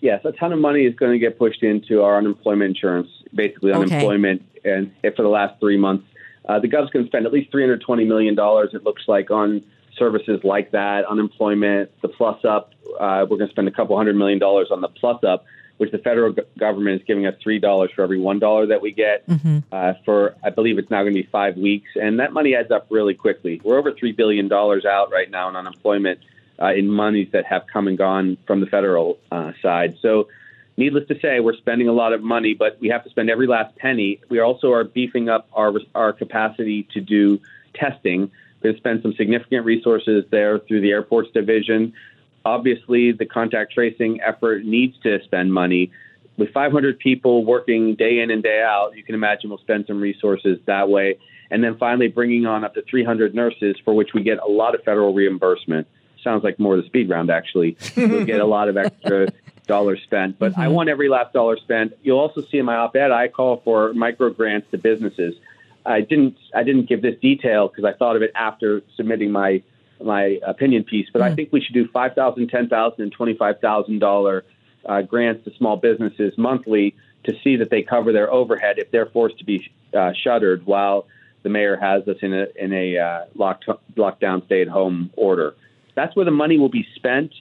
Yes, 0.00 0.24
a 0.24 0.32
ton 0.32 0.52
of 0.52 0.60
money 0.60 0.84
is 0.84 0.94
going 0.94 1.12
to 1.12 1.18
get 1.18 1.38
pushed 1.38 1.62
into 1.62 2.02
our 2.02 2.18
unemployment 2.18 2.76
insurance, 2.76 3.08
basically 3.34 3.72
okay. 3.72 3.94
unemployment, 3.96 4.42
and 4.64 4.92
for 5.16 5.22
the 5.22 5.28
last 5.28 5.58
three 5.60 5.76
months. 5.76 6.06
Uh, 6.48 6.58
the 6.58 6.68
gov's 6.68 6.90
going 6.90 7.04
to 7.04 7.08
spend 7.10 7.26
at 7.26 7.32
least 7.32 7.52
$320 7.52 8.06
million, 8.06 8.34
it 8.38 8.84
looks 8.84 9.02
like, 9.06 9.30
on 9.30 9.62
services 9.98 10.40
like 10.44 10.70
that, 10.70 11.04
unemployment, 11.04 11.90
the 12.00 12.08
plus 12.08 12.42
up. 12.44 12.72
Uh, 12.98 13.26
we're 13.28 13.36
going 13.36 13.48
to 13.48 13.52
spend 13.52 13.68
a 13.68 13.72
couple 13.72 13.96
hundred 13.96 14.16
million 14.16 14.38
dollars 14.38 14.68
on 14.70 14.80
the 14.80 14.88
plus 14.88 15.22
up, 15.24 15.44
which 15.76 15.90
the 15.90 15.98
federal 15.98 16.34
government 16.58 17.00
is 17.00 17.06
giving 17.06 17.26
us 17.26 17.34
$3 17.44 17.92
for 17.92 18.02
every 18.02 18.18
$1 18.18 18.68
that 18.68 18.80
we 18.80 18.92
get 18.92 19.28
mm-hmm. 19.28 19.58
uh, 19.70 19.94
for, 20.04 20.36
I 20.42 20.50
believe 20.50 20.78
it's 20.78 20.90
now 20.90 21.02
going 21.02 21.14
to 21.14 21.22
be 21.22 21.28
five 21.30 21.56
weeks. 21.56 21.90
And 22.00 22.20
that 22.20 22.32
money 22.32 22.54
adds 22.54 22.70
up 22.70 22.86
really 22.88 23.14
quickly. 23.14 23.60
We're 23.62 23.78
over 23.78 23.92
$3 23.92 24.16
billion 24.16 24.50
out 24.52 25.10
right 25.12 25.30
now 25.30 25.48
in 25.48 25.56
unemployment 25.56 26.20
uh, 26.60 26.74
in 26.74 26.88
monies 26.88 27.28
that 27.32 27.44
have 27.46 27.62
come 27.72 27.88
and 27.88 27.96
gone 27.96 28.36
from 28.46 28.60
the 28.60 28.66
federal 28.66 29.18
uh, 29.30 29.52
side. 29.62 29.96
So, 30.02 30.28
needless 30.76 31.06
to 31.08 31.18
say, 31.20 31.40
we're 31.40 31.56
spending 31.56 31.88
a 31.88 31.92
lot 31.92 32.12
of 32.12 32.22
money, 32.22 32.54
but 32.54 32.78
we 32.80 32.88
have 32.88 33.04
to 33.04 33.10
spend 33.10 33.30
every 33.30 33.46
last 33.46 33.76
penny. 33.76 34.20
We 34.28 34.40
also 34.40 34.72
are 34.72 34.84
beefing 34.84 35.28
up 35.28 35.48
our 35.52 35.72
our 35.94 36.12
capacity 36.12 36.88
to 36.94 37.00
do 37.00 37.40
testing. 37.74 38.30
We're 38.62 38.70
going 38.70 38.74
to 38.74 38.80
spend 38.80 39.02
some 39.02 39.14
significant 39.14 39.64
resources 39.64 40.24
there 40.30 40.58
through 40.58 40.80
the 40.80 40.90
airports 40.90 41.30
division. 41.32 41.92
Obviously, 42.44 43.12
the 43.12 43.26
contact 43.26 43.72
tracing 43.72 44.20
effort 44.20 44.64
needs 44.64 44.98
to 45.02 45.22
spend 45.24 45.52
money. 45.52 45.92
With 46.36 46.52
500 46.52 46.98
people 46.98 47.44
working 47.44 47.94
day 47.94 48.20
in 48.20 48.30
and 48.30 48.42
day 48.42 48.62
out, 48.62 48.96
you 48.96 49.02
can 49.02 49.14
imagine 49.14 49.50
we'll 49.50 49.58
spend 49.58 49.86
some 49.86 50.00
resources 50.00 50.58
that 50.66 50.88
way. 50.88 51.18
And 51.50 51.64
then 51.64 51.76
finally, 51.78 52.08
bringing 52.08 52.46
on 52.46 52.64
up 52.64 52.74
to 52.74 52.82
300 52.82 53.34
nurses, 53.34 53.76
for 53.84 53.94
which 53.94 54.10
we 54.14 54.22
get 54.22 54.38
a 54.38 54.46
lot 54.46 54.74
of 54.74 54.82
federal 54.82 55.14
reimbursement 55.14 55.86
sounds 56.28 56.44
like 56.44 56.58
more 56.58 56.76
of 56.76 56.82
the 56.82 56.86
speed 56.86 57.08
round 57.08 57.30
actually. 57.30 57.76
You'll 57.96 58.26
get 58.26 58.40
a 58.40 58.44
lot 58.44 58.68
of 58.68 58.76
extra 58.76 59.28
dollars 59.66 60.02
spent, 60.02 60.38
but 60.38 60.52
mm-hmm. 60.52 60.60
I 60.60 60.68
want 60.68 60.90
every 60.90 61.08
last 61.08 61.32
dollar 61.32 61.56
spent. 61.56 61.96
You'll 62.02 62.18
also 62.18 62.42
see 62.42 62.58
in 62.58 62.66
my 62.66 62.76
op-ed 62.76 63.10
I 63.10 63.28
call 63.28 63.62
for 63.64 63.94
micro 63.94 64.30
grants 64.30 64.70
to 64.72 64.78
businesses. 64.78 65.34
I 65.86 66.02
didn't 66.02 66.36
I 66.54 66.64
didn't 66.64 66.86
give 66.86 67.00
this 67.00 67.18
detail 67.20 67.68
because 67.68 67.84
I 67.84 67.94
thought 67.94 68.16
of 68.16 68.22
it 68.22 68.32
after 68.34 68.82
submitting 68.96 69.32
my 69.32 69.62
my 70.04 70.38
opinion 70.46 70.84
piece, 70.84 71.08
but 71.12 71.22
mm-hmm. 71.22 71.32
I 71.32 71.34
think 71.34 71.50
we 71.50 71.62
should 71.62 71.74
do 71.74 71.88
five 71.88 72.14
thousand, 72.14 72.48
ten 72.48 72.68
thousand, 72.68 73.04
and 73.04 73.12
twenty-five 73.12 73.60
thousand 73.60 74.00
dollar 74.00 74.44
uh, 74.84 75.00
grants 75.02 75.44
to 75.44 75.54
small 75.56 75.76
businesses 75.76 76.36
monthly 76.36 76.94
to 77.24 77.34
see 77.42 77.56
that 77.56 77.70
they 77.70 77.82
cover 77.82 78.12
their 78.12 78.30
overhead 78.30 78.78
if 78.78 78.90
they're 78.90 79.06
forced 79.06 79.38
to 79.38 79.44
be 79.44 79.70
uh, 79.94 80.12
shuttered 80.12 80.66
while 80.66 81.06
the 81.42 81.48
mayor 81.48 81.76
has 81.76 82.06
us 82.06 82.18
in 82.20 82.34
a 82.34 82.46
in 82.56 82.72
a 82.74 82.98
uh, 82.98 83.24
locked 83.34 83.66
lockdown 83.96 84.44
stay 84.44 84.60
at 84.60 84.68
home 84.68 85.10
order. 85.16 85.54
That's 85.98 86.14
where 86.14 86.24
the 86.24 86.30
money 86.30 86.58
will 86.58 86.68
be 86.68 86.86
spent. 86.94 87.32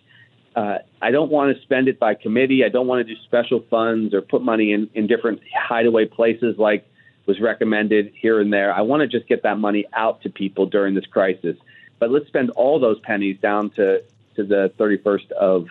Uh, 0.56 0.80
I 1.00 1.12
don't 1.12 1.30
want 1.30 1.56
to 1.56 1.62
spend 1.62 1.88
it 1.88 2.00
by 2.00 2.16
committee. 2.16 2.64
I 2.66 2.70
don't 2.70 2.88
want 2.88 3.06
to 3.06 3.16
do 3.16 3.22
special 3.22 3.64
funds 3.70 4.16
or 4.16 4.22
put 4.24 4.42
money 4.42 4.72
in, 4.74 4.90
in 4.96 5.06
different 5.06 5.42
hideaway 5.56 6.06
places 6.06 6.58
like 6.58 6.84
was 7.28 7.40
recommended 7.40 8.12
here 8.20 8.42
and 8.42 8.52
there. 8.52 8.74
I 8.74 8.82
want 8.82 9.02
to 9.02 9.08
just 9.08 9.30
get 9.30 9.44
that 9.44 9.60
money 9.60 9.86
out 9.94 10.24
to 10.24 10.32
people 10.32 10.66
during 10.66 10.96
this 10.96 11.06
crisis. 11.06 11.56
But 12.00 12.10
let's 12.10 12.26
spend 12.26 12.50
all 12.50 12.80
those 12.80 13.00
pennies 13.02 13.38
down 13.40 13.70
to, 13.72 14.02
to 14.38 14.44
the 14.44 14.74
31st 14.80 15.30
of 15.34 15.68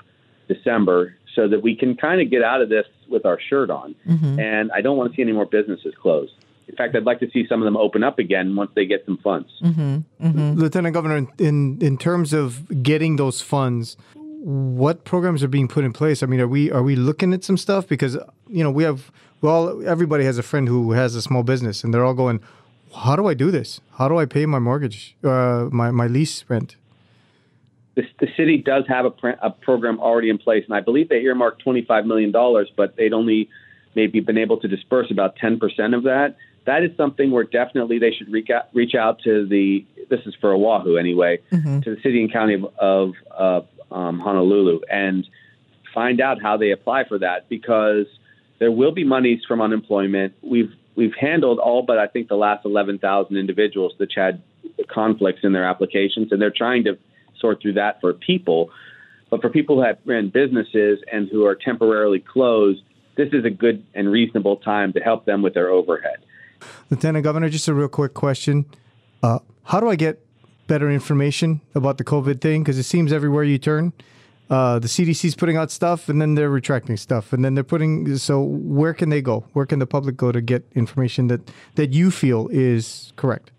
December 0.46 1.16
so 1.34 1.48
that 1.48 1.62
we 1.62 1.74
can 1.74 1.96
kind 1.96 2.20
of 2.20 2.30
get 2.30 2.44
out 2.44 2.62
of 2.62 2.68
this 2.68 2.86
with 3.08 3.26
our 3.26 3.40
shirt 3.40 3.68
on. 3.68 3.96
Mm-hmm. 4.06 4.38
And 4.38 4.70
I 4.70 4.80
don't 4.80 4.96
want 4.96 5.10
to 5.10 5.16
see 5.16 5.22
any 5.22 5.32
more 5.32 5.46
businesses 5.46 5.92
closed. 6.00 6.34
In 6.68 6.74
fact, 6.74 6.96
I'd 6.96 7.04
like 7.04 7.20
to 7.20 7.30
see 7.30 7.46
some 7.48 7.60
of 7.62 7.64
them 7.64 7.76
open 7.76 8.02
up 8.02 8.18
again 8.18 8.56
once 8.56 8.70
they 8.74 8.86
get 8.86 9.04
some 9.06 9.18
funds. 9.18 9.48
Mm-hmm. 9.62 10.26
Mm-hmm. 10.26 10.52
Lieutenant 10.60 10.94
Governor, 10.94 11.28
in 11.38 11.78
in 11.80 11.96
terms 11.96 12.32
of 12.32 12.82
getting 12.82 13.16
those 13.16 13.40
funds, 13.40 13.96
what 14.14 15.04
programs 15.04 15.42
are 15.44 15.48
being 15.48 15.68
put 15.68 15.84
in 15.84 15.92
place? 15.92 16.22
I 16.22 16.26
mean, 16.26 16.40
are 16.40 16.48
we 16.48 16.70
are 16.72 16.82
we 16.82 16.96
looking 16.96 17.32
at 17.32 17.44
some 17.44 17.56
stuff 17.56 17.86
because 17.86 18.16
you 18.48 18.64
know 18.64 18.70
we 18.70 18.82
have 18.82 19.12
well 19.42 19.86
everybody 19.86 20.24
has 20.24 20.38
a 20.38 20.42
friend 20.42 20.66
who 20.66 20.92
has 20.92 21.14
a 21.14 21.22
small 21.22 21.44
business 21.44 21.84
and 21.84 21.94
they're 21.94 22.04
all 22.04 22.14
going, 22.14 22.40
how 22.96 23.14
do 23.14 23.28
I 23.28 23.34
do 23.34 23.50
this? 23.52 23.80
How 23.98 24.08
do 24.08 24.18
I 24.18 24.24
pay 24.26 24.44
my 24.46 24.58
mortgage, 24.58 25.16
uh, 25.22 25.68
my 25.70 25.92
my 25.92 26.08
lease 26.08 26.44
rent? 26.48 26.76
The, 27.94 28.02
the 28.20 28.28
city 28.36 28.58
does 28.58 28.84
have 28.88 29.06
a, 29.06 29.10
pr- 29.10 29.40
a 29.40 29.50
program 29.50 30.00
already 30.00 30.28
in 30.28 30.36
place, 30.36 30.64
and 30.66 30.76
I 30.76 30.80
believe 30.80 31.08
they 31.08 31.20
earmarked 31.20 31.62
twenty 31.62 31.82
five 31.82 32.06
million 32.06 32.32
dollars, 32.32 32.68
but 32.76 32.96
they'd 32.96 33.12
only 33.12 33.48
maybe 33.94 34.18
been 34.18 34.36
able 34.36 34.58
to 34.60 34.68
disperse 34.68 35.10
about 35.12 35.36
ten 35.36 35.60
percent 35.60 35.94
of 35.94 36.02
that 36.02 36.36
that 36.66 36.82
is 36.82 36.96
something 36.96 37.30
where 37.30 37.44
definitely 37.44 37.98
they 37.98 38.12
should 38.12 38.30
reach 38.30 38.50
out, 38.50 38.64
reach 38.74 38.94
out 38.94 39.20
to 39.24 39.46
the. 39.46 39.84
This 40.08 40.20
is 40.26 40.34
for 40.40 40.52
Oahu 40.52 40.96
anyway, 40.96 41.40
to 41.82 41.94
the 41.94 42.00
city 42.02 42.20
and 42.22 42.32
county 42.32 42.54
of, 42.54 42.64
of 42.78 43.14
uh, 43.90 43.94
um, 43.94 44.20
Honolulu 44.20 44.80
and 44.90 45.26
find 45.94 46.20
out 46.20 46.42
how 46.42 46.56
they 46.56 46.70
apply 46.70 47.04
for 47.08 47.18
that 47.18 47.48
because 47.48 48.06
there 48.58 48.70
will 48.70 48.92
be 48.92 49.04
monies 49.04 49.40
from 49.46 49.60
unemployment. 49.60 50.34
We've 50.42 50.72
we've 50.94 51.14
handled 51.18 51.58
all 51.58 51.82
but 51.82 51.98
I 51.98 52.06
think 52.06 52.28
the 52.28 52.36
last 52.36 52.64
11,000 52.64 53.36
individuals 53.36 53.94
that 53.98 54.12
had 54.14 54.42
conflicts 54.88 55.40
in 55.42 55.52
their 55.52 55.64
applications, 55.64 56.32
and 56.32 56.40
they're 56.40 56.50
trying 56.50 56.84
to 56.84 56.98
sort 57.40 57.62
through 57.62 57.74
that 57.74 58.00
for 58.00 58.12
people. 58.12 58.70
But 59.30 59.40
for 59.40 59.48
people 59.50 59.76
who 59.76 59.82
have 59.82 59.98
ran 60.04 60.28
businesses 60.28 61.00
and 61.12 61.28
who 61.28 61.44
are 61.46 61.54
temporarily 61.54 62.20
closed, 62.20 62.82
this 63.16 63.28
is 63.32 63.44
a 63.44 63.50
good 63.50 63.84
and 63.94 64.10
reasonable 64.10 64.56
time 64.56 64.92
to 64.92 65.00
help 65.00 65.24
them 65.24 65.42
with 65.42 65.54
their 65.54 65.68
overhead. 65.68 66.18
Lieutenant 66.90 67.24
Governor, 67.24 67.48
just 67.48 67.68
a 67.68 67.74
real 67.74 67.88
quick 67.88 68.14
question. 68.14 68.66
Uh, 69.22 69.38
how 69.64 69.80
do 69.80 69.88
I 69.88 69.96
get 69.96 70.24
better 70.66 70.90
information 70.90 71.60
about 71.74 71.98
the 71.98 72.04
COVID 72.04 72.40
thing? 72.40 72.62
Because 72.62 72.78
it 72.78 72.84
seems 72.84 73.12
everywhere 73.12 73.44
you 73.44 73.58
turn, 73.58 73.92
uh, 74.48 74.78
the 74.78 74.86
CDC's 74.86 75.34
putting 75.34 75.56
out 75.56 75.70
stuff 75.70 76.08
and 76.08 76.20
then 76.20 76.34
they're 76.34 76.50
retracting 76.50 76.96
stuff 76.96 77.32
and 77.32 77.44
then 77.44 77.54
they're 77.54 77.64
putting. 77.64 78.16
So 78.16 78.40
where 78.42 78.94
can 78.94 79.08
they 79.08 79.20
go? 79.20 79.44
Where 79.52 79.66
can 79.66 79.78
the 79.78 79.86
public 79.86 80.16
go 80.16 80.30
to 80.30 80.40
get 80.40 80.64
information 80.74 81.26
that 81.28 81.50
that 81.74 81.92
you 81.92 82.10
feel 82.10 82.48
is 82.52 83.12
correct? 83.16 83.50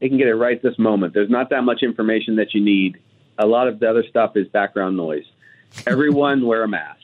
They 0.00 0.08
can 0.08 0.18
get 0.18 0.26
it 0.26 0.34
right 0.34 0.60
this 0.60 0.78
moment. 0.78 1.14
There's 1.14 1.30
not 1.30 1.50
that 1.50 1.62
much 1.62 1.82
information 1.82 2.36
that 2.36 2.54
you 2.54 2.60
need. 2.60 2.98
A 3.38 3.46
lot 3.46 3.68
of 3.68 3.78
the 3.78 3.88
other 3.88 4.04
stuff 4.08 4.36
is 4.36 4.48
background 4.48 4.96
noise. 4.96 5.24
Everyone 5.86 6.44
wear 6.46 6.64
a 6.64 6.68
mask. 6.68 6.98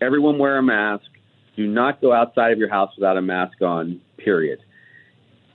Everyone 0.00 0.38
wear 0.38 0.58
a 0.58 0.62
mask. 0.62 1.06
Do 1.56 1.66
not 1.66 2.00
go 2.00 2.12
outside 2.12 2.52
of 2.52 2.58
your 2.58 2.68
house 2.68 2.92
without 2.96 3.16
a 3.16 3.22
mask 3.22 3.62
on, 3.62 4.00
period. 4.16 4.60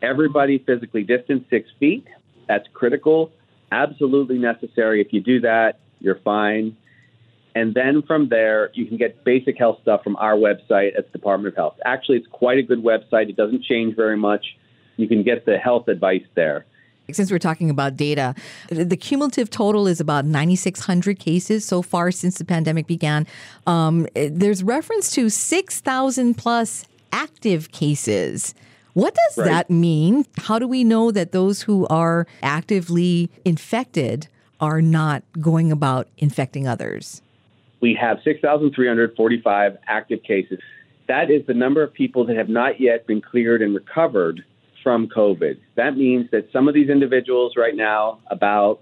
Everybody 0.01 0.59
physically 0.59 1.03
distance 1.03 1.43
six 1.49 1.69
feet. 1.79 2.07
That's 2.47 2.67
critical, 2.73 3.31
absolutely 3.71 4.38
necessary. 4.38 5.01
If 5.01 5.12
you 5.12 5.21
do 5.21 5.41
that, 5.41 5.79
you're 5.99 6.19
fine. 6.23 6.77
And 7.55 7.73
then 7.73 8.03
from 8.03 8.29
there, 8.29 8.69
you 8.73 8.85
can 8.85 8.97
get 8.97 9.23
basic 9.23 9.57
health 9.57 9.79
stuff 9.81 10.03
from 10.03 10.15
our 10.17 10.35
website 10.35 10.97
at 10.97 11.12
the 11.12 11.12
Department 11.12 11.53
of 11.53 11.57
Health. 11.57 11.75
Actually, 11.83 12.19
it's 12.19 12.27
quite 12.27 12.57
a 12.57 12.63
good 12.63 12.83
website. 12.83 13.29
It 13.29 13.35
doesn't 13.35 13.63
change 13.63 13.95
very 13.95 14.15
much. 14.17 14.45
You 14.97 15.07
can 15.07 15.23
get 15.23 15.45
the 15.45 15.57
health 15.57 15.88
advice 15.88 16.23
there. 16.35 16.65
Since 17.13 17.32
we're 17.32 17.39
talking 17.39 17.69
about 17.69 17.95
data, 17.98 18.36
the 18.69 18.98
cumulative 18.98 19.50
total 19.50 19.88
is 19.88 20.00
about 20.00 20.26
9,600 20.26 21.19
cases 21.19 21.65
so 21.65 21.82
far 21.82 22.12
since 22.12 22.38
the 22.38 22.45
pandemic 22.45 22.88
began. 22.88 23.26
Um, 23.67 24.08
there's 24.15 24.63
reference 24.63 25.12
to 25.12 25.30
6,000 25.30 26.36
plus 26.36 26.86
active 27.12 27.72
cases. 27.72 28.54
What 28.93 29.15
does 29.15 29.38
Right. 29.38 29.45
that 29.52 29.69
mean? 29.69 30.26
How 30.38 30.60
do 30.60 30.67
we 30.67 30.84
know 30.84 31.12
that 31.12 31.32
those 31.32 31.62
who 31.63 31.88
are 31.88 32.28
actively 32.43 33.30
infected 33.45 34.28
are 34.60 34.82
not 34.82 35.24
going 35.39 35.72
about 35.72 36.08
infecting 36.17 36.67
others? 36.67 37.22
we 37.82 37.93
have 37.93 38.19
6,345 38.26 39.78
active 39.88 40.22
cases. 40.24 40.60
That 41.08 41.32
is 41.32 41.45
the 41.45 41.54
number 41.54 41.82
of 41.82 41.93
people 41.93 42.26
that 42.26 42.36
have 42.36 42.50
not 42.50 42.82
yet 42.82 43.08
been 43.08 43.22
cleared 43.22 43.62
and 43.62 43.74
recovered 43.74 44.43
from 44.84 45.08
COVID. 45.08 45.60
That 45.76 45.98
means 45.98 46.30
that 46.32 46.52
some 46.52 46.68
of 46.68 46.74
these 46.74 46.89
individuals 46.89 47.54
right 47.58 47.76
now, 47.76 48.20
about 48.28 48.80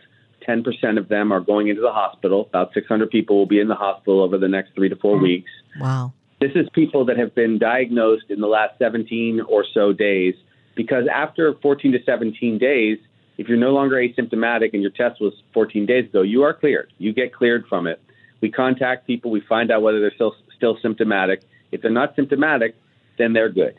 10% 0.47 0.97
of 0.97 1.07
them 1.09 1.31
are 1.31 1.39
going 1.39 1.67
into 1.67 1.81
the 1.81 1.91
hospital. 1.91 2.45
About 2.49 2.73
600 2.73 3.09
people 3.09 3.37
will 3.37 3.45
be 3.45 3.59
in 3.59 3.67
the 3.67 3.75
hospital 3.75 4.21
over 4.21 4.37
the 4.37 4.47
next 4.47 4.73
three 4.75 4.89
to 4.89 4.95
four 4.95 5.17
hmm. 5.17 5.23
weeks. 5.23 5.51
Wow. 5.79 6.13
This 6.39 6.51
is 6.55 6.67
people 6.73 7.05
that 7.05 7.17
have 7.17 7.33
been 7.33 7.57
diagnosed 7.57 8.25
in 8.29 8.39
the 8.41 8.47
last 8.47 8.77
17 8.77 9.41
or 9.41 9.65
so 9.73 9.91
days 9.91 10.35
because 10.75 11.05
after 11.11 11.55
14 11.61 11.93
to 11.93 11.99
17 12.05 12.59
days, 12.59 12.99
if 13.37 13.47
you're 13.47 13.57
no 13.57 13.71
longer 13.71 13.95
asymptomatic 13.95 14.73
and 14.73 14.81
your 14.81 14.91
test 14.91 15.19
was 15.19 15.33
14 15.53 15.85
days 15.85 16.05
ago, 16.05 16.21
you 16.21 16.43
are 16.43 16.53
cleared. 16.53 16.93
You 16.99 17.13
get 17.13 17.33
cleared 17.33 17.65
from 17.67 17.87
it. 17.87 17.99
We 18.39 18.51
contact 18.51 19.07
people, 19.07 19.31
we 19.31 19.41
find 19.41 19.71
out 19.71 19.81
whether 19.81 19.99
they're 19.99 20.13
still 20.13 20.35
still 20.55 20.77
symptomatic. 20.81 21.41
If 21.71 21.81
they're 21.81 21.91
not 21.91 22.15
symptomatic, 22.15 22.75
then 23.17 23.33
they're 23.33 23.49
good. 23.49 23.75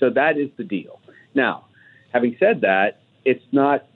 So 0.00 0.10
that 0.10 0.38
is 0.38 0.48
the 0.56 0.64
deal. 0.64 1.00
Now, 1.34 1.66
having 2.12 2.36
said 2.38 2.62
that, 2.62 3.00
it's 3.24 3.44
not 3.52 3.86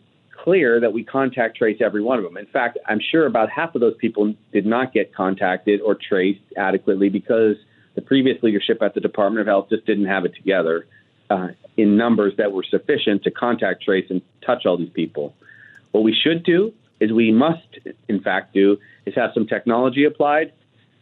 clear 0.43 0.81
that 0.81 0.93
we 0.93 1.05
contact 1.05 1.57
trace 1.57 1.81
every 1.81 2.03
one 2.03 2.19
of 2.19 2.25
them. 2.25 2.37
In 2.37 2.47
fact, 2.47 2.79
I'm 2.87 3.01
sure 3.01 3.27
about 3.27 3.51
half 3.51 3.75
of 3.75 3.81
those 3.81 3.97
people 3.97 4.35
did 4.53 4.67
not 4.67 4.93
get 4.93 5.15
contacted 5.15 5.81
or 5.81 5.95
traced 5.95 6.41
adequately 6.57 7.09
because 7.09 7.57
the 7.95 8.03
previous 8.03 8.43
leadership 8.43 8.83
at 8.83 8.95
the 8.95 9.01
Department 9.01 9.41
of 9.41 9.47
Health 9.47 9.69
just 9.71 9.87
didn't 9.87 10.07
have 10.07 10.25
it 10.25 10.35
together 10.35 10.87
uh, 11.31 11.49
in 11.77 11.97
numbers 11.97 12.35
that 12.39 12.53
were 12.53 12.65
sufficient 12.69 13.23
to 13.25 13.31
contact 13.31 13.83
trace 13.83 14.07
and 14.11 14.23
touch 14.45 14.67
all 14.67 14.77
these 14.77 14.91
people. 14.91 15.35
What 15.93 16.03
we 16.03 16.15
should 16.15 16.43
do 16.45 16.73
is 17.01 17.13
we 17.13 17.33
must, 17.33 17.67
in 18.09 18.21
fact, 18.21 18.55
do 18.55 18.79
is 19.07 19.15
have 19.15 19.31
some 19.35 19.47
technology 19.47 20.05
applied. 20.05 20.53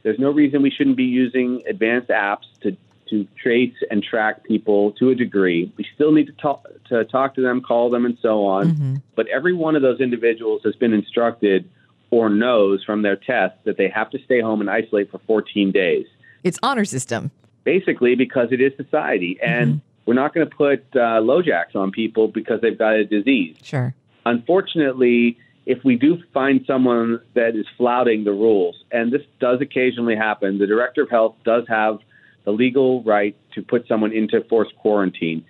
There's 0.02 0.18
no 0.18 0.30
reason 0.30 0.62
we 0.62 0.70
shouldn't 0.70 0.96
be 0.96 1.04
using 1.04 1.62
advanced 1.68 2.08
apps 2.08 2.44
to 2.62 2.76
to 3.10 3.26
trace 3.42 3.74
and 3.90 4.02
track 4.02 4.44
people 4.44 4.92
to 4.92 5.10
a 5.10 5.14
degree. 5.14 5.72
We 5.76 5.86
still 5.94 6.12
need 6.12 6.26
to 6.26 6.32
talk 6.32 6.66
to 6.88 7.04
talk 7.04 7.34
to 7.36 7.40
them, 7.42 7.60
call 7.60 7.90
them, 7.90 8.04
and 8.06 8.16
so 8.22 8.44
on. 8.46 9.02
But 9.16 9.26
every 9.28 9.52
one 9.52 9.76
of 9.76 9.82
those 9.82 10.00
individuals 10.00 10.62
has 10.64 10.74
been 10.76 10.92
instructed 10.92 11.68
or 12.10 12.28
knows 12.28 12.82
from 12.84 13.02
their 13.02 13.16
test 13.16 13.54
that 13.64 13.76
they 13.76 13.88
have 13.88 14.10
to 14.10 14.18
stay 14.24 14.40
home 14.40 14.60
and 14.60 14.68
isolate 14.70 15.10
for 15.12 15.18
14 15.26 15.70
days 15.70 16.06
It's 16.42 16.58
honor 16.62 16.84
system. 16.84 17.30
basically 17.62 18.14
because 18.16 18.48
it 18.50 18.60
is 18.60 18.72
society. 18.76 19.38
And 19.40 19.80
we're 20.06 20.14
not 20.14 20.34
going 20.34 20.48
to 20.48 20.54
put 20.56 20.80
uh, 20.94 21.20
LoJacks 21.22 21.76
on 21.76 21.92
people 21.92 22.26
because 22.26 22.60
they've 22.62 22.76
got 22.76 22.94
a 22.94 23.04
disease. 23.04 23.56
Sure. 23.62 23.94
Unfortunately, 24.26 25.38
if 25.66 25.84
we 25.84 25.94
do 25.96 26.18
find 26.34 26.64
someone 26.66 27.20
that 27.34 27.54
is 27.54 27.66
flouting 27.76 28.24
the 28.24 28.32
rules, 28.32 28.82
and 28.90 29.12
this 29.12 29.22
does 29.38 29.60
occasionally 29.60 30.16
happen, 30.16 30.58
the 30.58 30.66
director 30.66 31.02
of 31.02 31.10
health 31.10 31.36
does 31.44 31.64
have 31.68 31.98
the 32.44 32.52
legal 32.52 33.02
right 33.02 33.36
to 33.54 33.62
put 33.62 33.86
someone 33.86 34.12
into 34.12 34.42
forced 34.44 34.76
quarantine. 34.76 35.44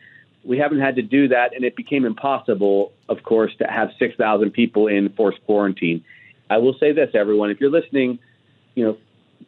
We 0.44 0.58
haven't 0.58 0.80
had 0.80 0.96
to 0.96 1.02
do 1.02 1.28
that, 1.28 1.54
and 1.54 1.64
it 1.64 1.76
became 1.76 2.04
impossible, 2.04 2.92
of 3.08 3.22
course, 3.22 3.52
to 3.58 3.66
have 3.66 3.90
6,000 3.98 4.50
people 4.50 4.86
in 4.86 5.10
forced 5.10 5.44
quarantine. 5.44 6.04
I 6.48 6.58
will 6.58 6.74
say 6.78 6.92
this, 6.92 7.10
everyone, 7.14 7.50
if 7.50 7.60
you're 7.60 7.70
listening, 7.70 8.18
you 8.74 8.84
know, 8.84 8.96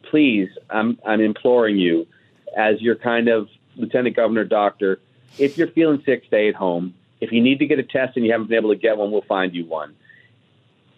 please, 0.09 0.49
I'm, 0.69 0.99
I'm 1.05 1.19
imploring 1.19 1.77
you, 1.77 2.07
as 2.55 2.81
your 2.81 2.95
kind 2.95 3.27
of 3.27 3.49
lieutenant 3.75 4.15
governor 4.15 4.45
doctor, 4.45 4.99
if 5.37 5.57
you're 5.57 5.67
feeling 5.67 6.01
sick, 6.05 6.23
stay 6.27 6.47
at 6.47 6.55
home. 6.55 6.93
If 7.19 7.31
you 7.31 7.41
need 7.41 7.59
to 7.59 7.65
get 7.65 7.79
a 7.79 7.83
test 7.83 8.15
and 8.15 8.25
you 8.25 8.31
haven't 8.31 8.47
been 8.47 8.57
able 8.57 8.69
to 8.69 8.79
get 8.79 8.97
one, 8.97 9.11
we'll 9.11 9.21
find 9.21 9.53
you 9.53 9.65
one. 9.65 9.95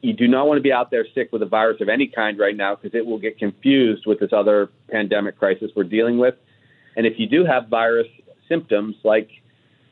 You 0.06 0.14
do 0.14 0.28
not 0.28 0.48
want 0.48 0.58
to 0.60 0.62
be 0.62 0.72
out 0.72 0.92
there 0.92 1.06
sick 1.16 1.32
with 1.32 1.42
a 1.42 1.48
virus 1.48 1.82
of 1.82 1.90
any 1.90 2.08
kind 2.08 2.38
right 2.38 2.56
now 2.56 2.76
because 2.76 2.96
it 2.96 3.06
will 3.06 3.18
get 3.18 3.40
confused 3.40 4.06
with 4.06 4.20
this 4.20 4.32
other 4.32 4.70
pandemic 4.92 5.40
crisis 5.40 5.72
we're 5.76 5.84
dealing 5.84 6.20
with. 6.20 6.36
And 6.96 7.08
if 7.08 7.14
you 7.18 7.28
do 7.28 7.44
have 7.44 7.70
virus 7.70 8.08
symptoms 8.48 8.96
like 9.04 9.30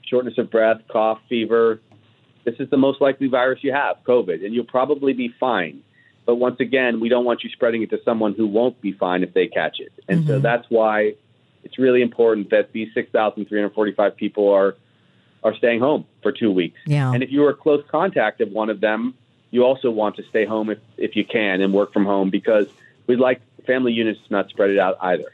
shortness 0.08 0.38
of 0.38 0.52
breath, 0.52 0.82
cough, 0.91 1.17
fever, 1.28 1.82
this 2.45 2.54
is 2.60 2.69
the 2.69 2.78
most 2.78 3.02
likely 3.02 3.28
virus 3.28 3.60
you 3.63 3.73
have, 3.73 3.97
COVID, 4.08 4.45
and 4.45 4.54
you'll 4.54 4.65
probably 4.65 5.13
be 5.13 5.34
fine. 5.39 5.82
But 6.28 6.36
once 6.36 6.60
again, 6.60 6.99
we 6.99 7.10
don't 7.10 7.26
want 7.26 7.43
you 7.43 7.49
spreading 7.49 7.82
it 7.82 7.89
to 7.89 7.99
someone 8.06 8.36
who 8.36 8.45
won't 8.45 8.80
be 8.82 8.91
fine 8.93 9.23
if 9.23 9.34
they 9.34 9.47
catch 9.47 9.80
it. 9.80 9.91
And 10.08 10.28
so 10.28 10.34
mm-hmm. 10.34 10.43
that's 10.43 10.65
why 10.69 11.15
it's 11.63 11.80
really 11.80 12.04
important 12.04 12.52
that 12.52 12.71
these 12.71 12.89
6,345 12.93 14.15
people 14.15 14.49
are 14.49 14.76
are 15.43 15.56
staying 15.56 15.82
home 15.82 16.06
for 16.21 16.32
two 16.32 16.49
weeks. 16.49 16.80
Yeah. 16.86 17.12
And 17.12 17.21
if 17.21 17.30
you 17.30 17.43
are 17.43 17.49
a 17.49 17.56
close 17.56 17.84
contact 17.91 18.39
of 18.39 18.49
one 18.52 18.69
of 18.69 18.80
them, 18.80 19.13
you 19.53 19.63
also 19.63 19.91
want 19.91 20.15
to 20.15 20.23
stay 20.23 20.45
home 20.45 20.71
if, 20.71 20.79
if 20.97 21.15
you 21.15 21.23
can 21.23 21.61
and 21.61 21.71
work 21.73 21.93
from 21.93 22.05
home 22.05 22.31
because 22.31 22.65
we'd 23.05 23.19
like 23.19 23.39
family 23.67 23.93
units 23.93 24.19
to 24.25 24.33
not 24.33 24.49
spread 24.49 24.71
it 24.71 24.79
out 24.79 24.97
either. 24.99 25.31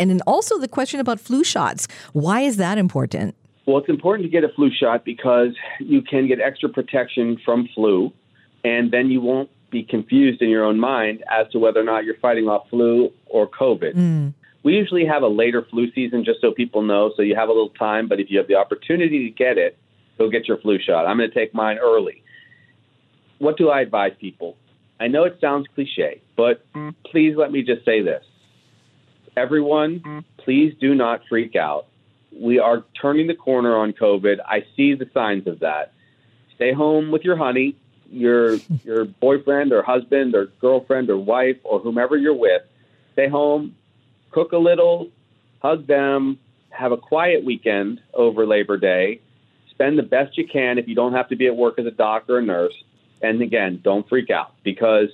And 0.00 0.10
then 0.10 0.20
also 0.26 0.58
the 0.58 0.66
question 0.66 0.98
about 0.98 1.20
flu 1.20 1.44
shots. 1.44 1.86
Why 2.12 2.40
is 2.40 2.56
that 2.56 2.76
important? 2.76 3.36
Well, 3.64 3.78
it's 3.78 3.88
important 3.88 4.26
to 4.26 4.30
get 4.30 4.42
a 4.42 4.48
flu 4.48 4.72
shot 4.72 5.04
because 5.04 5.54
you 5.78 6.02
can 6.02 6.26
get 6.26 6.40
extra 6.40 6.68
protection 6.68 7.38
from 7.44 7.68
flu, 7.72 8.12
and 8.64 8.90
then 8.90 9.12
you 9.12 9.20
won't 9.20 9.48
be 9.70 9.84
confused 9.84 10.42
in 10.42 10.48
your 10.48 10.64
own 10.64 10.80
mind 10.80 11.22
as 11.30 11.48
to 11.52 11.60
whether 11.60 11.78
or 11.78 11.84
not 11.84 12.04
you're 12.04 12.16
fighting 12.16 12.48
off 12.48 12.68
flu 12.68 13.12
or 13.26 13.46
COVID. 13.46 13.94
Hmm. 13.94 14.28
We 14.64 14.74
usually 14.74 15.06
have 15.06 15.22
a 15.22 15.28
later 15.28 15.64
flu 15.70 15.92
season 15.92 16.24
just 16.24 16.40
so 16.40 16.50
people 16.50 16.82
know, 16.82 17.12
so 17.16 17.22
you 17.22 17.36
have 17.36 17.48
a 17.48 17.52
little 17.52 17.70
time, 17.70 18.08
but 18.08 18.18
if 18.18 18.28
you 18.28 18.38
have 18.38 18.48
the 18.48 18.56
opportunity 18.56 19.28
to 19.28 19.30
get 19.30 19.56
it, 19.56 19.78
go 20.18 20.28
get 20.28 20.48
your 20.48 20.58
flu 20.58 20.80
shot. 20.80 21.06
I'm 21.06 21.16
going 21.16 21.30
to 21.30 21.34
take 21.34 21.54
mine 21.54 21.78
early. 21.78 22.22
What 23.42 23.56
do 23.56 23.70
I 23.70 23.80
advise 23.80 24.12
people? 24.20 24.56
I 25.00 25.08
know 25.08 25.24
it 25.24 25.38
sounds 25.40 25.66
cliche, 25.74 26.22
but 26.36 26.64
mm. 26.72 26.94
please 27.04 27.34
let 27.36 27.50
me 27.50 27.62
just 27.62 27.84
say 27.84 28.02
this. 28.02 28.24
Everyone, 29.36 30.00
mm. 30.00 30.24
please 30.38 30.74
do 30.80 30.94
not 30.94 31.22
freak 31.28 31.56
out 31.56 31.86
we 32.38 32.58
are 32.58 32.84
turning 33.00 33.26
the 33.26 33.34
corner 33.34 33.76
on 33.76 33.92
COVID. 33.92 34.38
I 34.46 34.64
see 34.76 34.94
the 34.94 35.08
signs 35.12 35.46
of 35.46 35.60
that. 35.60 35.92
Stay 36.54 36.72
home 36.72 37.10
with 37.10 37.22
your 37.22 37.36
honey, 37.36 37.76
your 38.10 38.54
your 38.84 39.04
boyfriend 39.04 39.72
or 39.72 39.82
husband 39.82 40.34
or 40.34 40.46
girlfriend 40.60 41.10
or 41.10 41.18
wife 41.18 41.58
or 41.64 41.80
whomever 41.80 42.16
you're 42.16 42.34
with. 42.34 42.62
Stay 43.12 43.28
home, 43.28 43.76
cook 44.30 44.52
a 44.52 44.58
little, 44.58 45.10
hug 45.60 45.86
them, 45.86 46.38
have 46.70 46.92
a 46.92 46.96
quiet 46.96 47.44
weekend 47.44 48.00
over 48.14 48.46
Labor 48.46 48.78
Day. 48.78 49.20
Spend 49.70 49.98
the 49.98 50.02
best 50.02 50.38
you 50.38 50.46
can 50.46 50.78
if 50.78 50.88
you 50.88 50.94
don't 50.94 51.12
have 51.12 51.28
to 51.28 51.36
be 51.36 51.46
at 51.46 51.56
work 51.56 51.78
as 51.78 51.86
a 51.86 51.90
doctor 51.90 52.36
or 52.36 52.42
nurse. 52.42 52.74
And 53.22 53.40
again, 53.40 53.80
don't 53.82 54.08
freak 54.08 54.30
out 54.30 54.52
because 54.64 55.08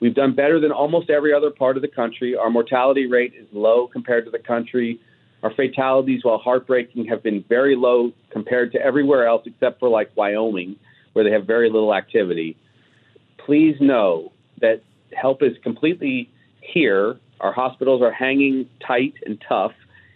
we've 0.00 0.14
done 0.14 0.34
better 0.34 0.58
than 0.58 0.72
almost 0.72 1.10
every 1.10 1.32
other 1.32 1.50
part 1.50 1.76
of 1.76 1.82
the 1.82 1.88
country. 1.88 2.34
Our 2.34 2.50
mortality 2.50 3.06
rate 3.06 3.34
is 3.38 3.46
low 3.52 3.86
compared 3.86 4.24
to 4.24 4.30
the 4.30 4.38
country. 4.38 4.98
Our 5.42 5.52
fatalities, 5.54 6.24
while 6.24 6.38
heartbreaking, 6.38 7.06
have 7.06 7.22
been 7.22 7.44
very 7.48 7.76
low 7.76 8.12
compared 8.30 8.72
to 8.72 8.80
everywhere 8.80 9.26
else 9.26 9.42
except 9.46 9.78
for 9.78 9.88
like 9.88 10.10
Wyoming, 10.16 10.76
where 11.12 11.24
they 11.24 11.30
have 11.30 11.46
very 11.46 11.70
little 11.70 11.94
activity. 11.94 12.56
Please 13.38 13.76
know 13.80 14.32
that 14.60 14.82
help 15.12 15.42
is 15.42 15.56
completely 15.62 16.30
here. 16.60 17.16
Our 17.40 17.52
hospitals 17.52 18.02
are 18.02 18.12
hanging 18.12 18.68
tight 18.86 19.14
and 19.24 19.42
tough, 19.46 19.72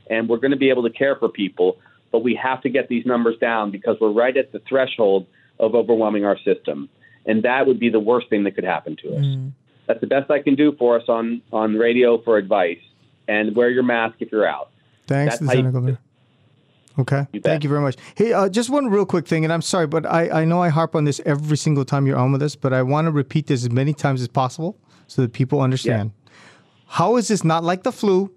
and 0.08 0.28
we're 0.28 0.38
going 0.38 0.50
to 0.50 0.58
be 0.58 0.70
able 0.70 0.82
to 0.82 0.90
care 0.90 1.16
for 1.16 1.28
people. 1.28 1.78
But 2.12 2.22
we 2.22 2.34
have 2.36 2.62
to 2.62 2.68
get 2.68 2.88
these 2.88 3.04
numbers 3.06 3.36
down 3.38 3.70
because 3.70 3.96
we're 4.00 4.12
right 4.12 4.36
at 4.36 4.52
the 4.52 4.60
threshold 4.68 5.26
of 5.58 5.74
overwhelming 5.74 6.24
our 6.24 6.38
system. 6.38 6.88
And 7.26 7.42
that 7.42 7.66
would 7.66 7.80
be 7.80 7.88
the 7.88 8.00
worst 8.00 8.28
thing 8.28 8.44
that 8.44 8.54
could 8.54 8.64
happen 8.64 8.96
to 8.96 9.16
us. 9.16 9.24
Mm. 9.24 9.52
That's 9.86 10.00
the 10.00 10.06
best 10.06 10.30
I 10.30 10.40
can 10.40 10.54
do 10.54 10.72
for 10.76 10.98
us 10.98 11.04
on, 11.08 11.42
on 11.52 11.74
radio 11.74 12.20
for 12.22 12.36
advice. 12.36 12.78
And 13.26 13.56
wear 13.56 13.70
your 13.70 13.82
mask 13.82 14.16
if 14.20 14.30
you're 14.30 14.46
out. 14.46 14.70
Thanks, 15.06 15.40
Lieutenant 15.40 15.74
Governor. 15.74 15.98
Okay. 16.98 17.26
You 17.32 17.40
Thank 17.40 17.64
you 17.64 17.70
very 17.70 17.80
much. 17.80 17.96
Hey, 18.14 18.32
uh, 18.32 18.48
just 18.48 18.70
one 18.70 18.86
real 18.88 19.06
quick 19.06 19.26
thing, 19.26 19.44
and 19.44 19.52
I'm 19.52 19.62
sorry, 19.62 19.86
but 19.86 20.06
I, 20.06 20.42
I 20.42 20.44
know 20.44 20.62
I 20.62 20.68
harp 20.68 20.94
on 20.94 21.04
this 21.04 21.20
every 21.26 21.56
single 21.56 21.84
time 21.84 22.06
you're 22.06 22.16
on 22.16 22.32
with 22.32 22.42
us, 22.42 22.54
but 22.54 22.72
I 22.72 22.82
want 22.82 23.06
to 23.06 23.10
repeat 23.10 23.48
this 23.48 23.62
as 23.64 23.70
many 23.70 23.92
times 23.92 24.20
as 24.20 24.28
possible 24.28 24.78
so 25.08 25.22
that 25.22 25.32
people 25.32 25.60
understand. 25.60 26.12
Yeah. 26.14 26.32
How 26.86 27.16
is 27.16 27.28
this 27.28 27.42
not 27.42 27.64
like 27.64 27.82
the 27.82 27.90
flu, 27.90 28.30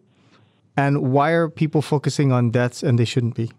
and 0.75 1.11
why 1.11 1.31
are 1.31 1.49
people 1.49 1.81
focusing 1.81 2.31
on 2.31 2.49
deaths 2.49 2.81
and 2.81 2.97
they 2.97 3.05
shouldn't 3.05 3.35
be? 3.35 3.51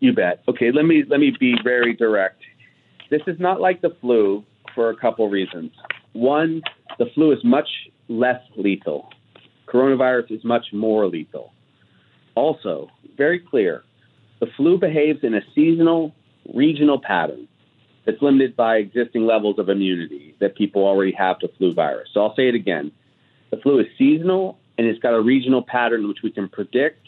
You 0.00 0.14
bet. 0.14 0.42
Okay, 0.48 0.72
let 0.72 0.86
me 0.86 1.04
let 1.06 1.20
me 1.20 1.32
be 1.38 1.54
very 1.62 1.94
direct. 1.94 2.39
This 3.10 3.22
is 3.26 3.38
not 3.38 3.60
like 3.60 3.80
the 3.80 3.94
flu 4.00 4.44
for 4.74 4.90
a 4.90 4.96
couple 4.96 5.28
reasons. 5.28 5.72
One, 6.12 6.62
the 6.98 7.06
flu 7.14 7.32
is 7.32 7.42
much 7.44 7.68
less 8.08 8.40
lethal. 8.56 9.10
Coronavirus 9.66 10.30
is 10.30 10.44
much 10.44 10.66
more 10.72 11.06
lethal. 11.06 11.52
Also, 12.34 12.88
very 13.16 13.38
clear, 13.38 13.84
the 14.40 14.46
flu 14.56 14.78
behaves 14.78 15.22
in 15.22 15.34
a 15.34 15.42
seasonal, 15.54 16.14
regional 16.54 17.00
pattern 17.00 17.48
that's 18.06 18.22
limited 18.22 18.56
by 18.56 18.76
existing 18.76 19.26
levels 19.26 19.58
of 19.58 19.68
immunity 19.68 20.34
that 20.40 20.56
people 20.56 20.84
already 20.84 21.12
have 21.12 21.38
to 21.40 21.48
flu 21.58 21.74
virus. 21.74 22.08
So 22.14 22.22
I'll 22.22 22.34
say 22.34 22.48
it 22.48 22.54
again. 22.54 22.92
The 23.50 23.58
flu 23.58 23.80
is 23.80 23.86
seasonal 23.98 24.58
and 24.78 24.86
it's 24.86 24.98
got 25.00 25.12
a 25.12 25.20
regional 25.20 25.62
pattern 25.62 26.08
which 26.08 26.22
we 26.22 26.30
can 26.30 26.48
predict, 26.48 27.06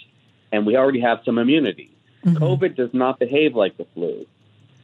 and 0.52 0.66
we 0.66 0.76
already 0.76 1.00
have 1.00 1.20
some 1.24 1.38
immunity. 1.38 1.90
Mm-hmm. 2.22 2.42
COVID 2.42 2.76
does 2.76 2.90
not 2.92 3.18
behave 3.18 3.54
like 3.54 3.78
the 3.78 3.86
flu. 3.94 4.26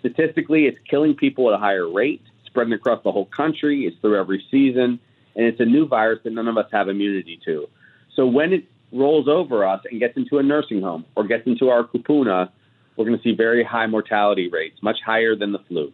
Statistically, 0.00 0.66
it's 0.66 0.78
killing 0.88 1.14
people 1.14 1.48
at 1.48 1.54
a 1.54 1.58
higher 1.58 1.90
rate, 1.90 2.22
spreading 2.46 2.72
across 2.72 3.02
the 3.02 3.12
whole 3.12 3.26
country, 3.26 3.86
it's 3.86 3.96
through 4.00 4.18
every 4.18 4.44
season, 4.50 5.00
and 5.34 5.46
it's 5.46 5.60
a 5.60 5.64
new 5.64 5.86
virus 5.86 6.20
that 6.24 6.32
none 6.32 6.48
of 6.48 6.56
us 6.56 6.66
have 6.72 6.88
immunity 6.88 7.40
to. 7.44 7.68
So 8.14 8.26
when 8.26 8.52
it 8.52 8.64
rolls 8.92 9.28
over 9.28 9.66
us 9.66 9.80
and 9.90 10.00
gets 10.00 10.16
into 10.16 10.38
a 10.38 10.42
nursing 10.42 10.82
home 10.82 11.04
or 11.14 11.24
gets 11.24 11.46
into 11.46 11.68
our 11.68 11.84
kupuna, 11.84 12.50
we're 12.96 13.04
going 13.04 13.16
to 13.16 13.22
see 13.22 13.34
very 13.34 13.62
high 13.62 13.86
mortality 13.86 14.48
rates, 14.48 14.82
much 14.82 14.98
higher 15.04 15.36
than 15.36 15.52
the 15.52 15.60
flu. 15.60 15.92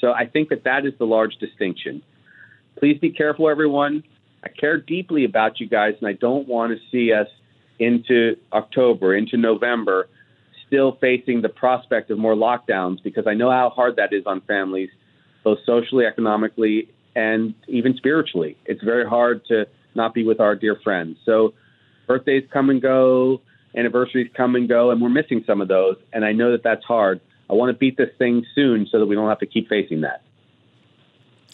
So 0.00 0.12
I 0.12 0.26
think 0.26 0.48
that 0.50 0.64
that 0.64 0.86
is 0.86 0.92
the 0.98 1.04
large 1.04 1.36
distinction. 1.36 2.02
Please 2.78 2.98
be 2.98 3.10
careful, 3.10 3.48
everyone. 3.48 4.04
I 4.42 4.48
care 4.48 4.78
deeply 4.78 5.24
about 5.24 5.58
you 5.58 5.68
guys, 5.68 5.94
and 6.00 6.08
I 6.08 6.12
don't 6.12 6.46
want 6.46 6.72
to 6.72 6.78
see 6.90 7.12
us 7.12 7.26
into 7.78 8.36
October, 8.52 9.14
into 9.14 9.36
November, 9.36 10.08
still 10.68 10.96
facing 11.00 11.42
the 11.42 11.48
prospect 11.48 12.10
of 12.10 12.18
more 12.18 12.34
lockdowns 12.34 13.02
because 13.02 13.26
I 13.26 13.34
know 13.34 13.50
how 13.50 13.70
hard 13.70 13.96
that 13.96 14.12
is 14.12 14.22
on 14.26 14.40
families, 14.42 14.90
both 15.42 15.58
socially, 15.66 16.06
economically, 16.06 16.88
and 17.16 17.54
even 17.66 17.96
spiritually. 17.96 18.56
It's 18.66 18.82
very 18.84 19.06
hard 19.06 19.44
to 19.46 19.66
not 19.94 20.14
be 20.14 20.24
with 20.24 20.40
our 20.40 20.54
dear 20.54 20.76
friends. 20.84 21.16
So 21.26 21.54
birthdays 22.06 22.44
come 22.52 22.70
and 22.70 22.80
go, 22.80 23.40
anniversaries 23.76 24.30
come 24.36 24.54
and 24.54 24.68
go, 24.68 24.90
and 24.90 25.00
we're 25.00 25.08
missing 25.08 25.42
some 25.46 25.60
of 25.60 25.68
those. 25.68 25.96
And 26.12 26.24
I 26.24 26.32
know 26.32 26.52
that 26.52 26.62
that's 26.62 26.84
hard. 26.84 27.20
I 27.50 27.54
want 27.54 27.70
to 27.70 27.78
beat 27.78 27.96
this 27.96 28.10
thing 28.18 28.44
soon 28.54 28.86
so 28.90 28.98
that 29.00 29.06
we 29.06 29.14
don't 29.14 29.28
have 29.28 29.40
to 29.40 29.46
keep 29.46 29.68
facing 29.68 30.02
that. 30.02 30.22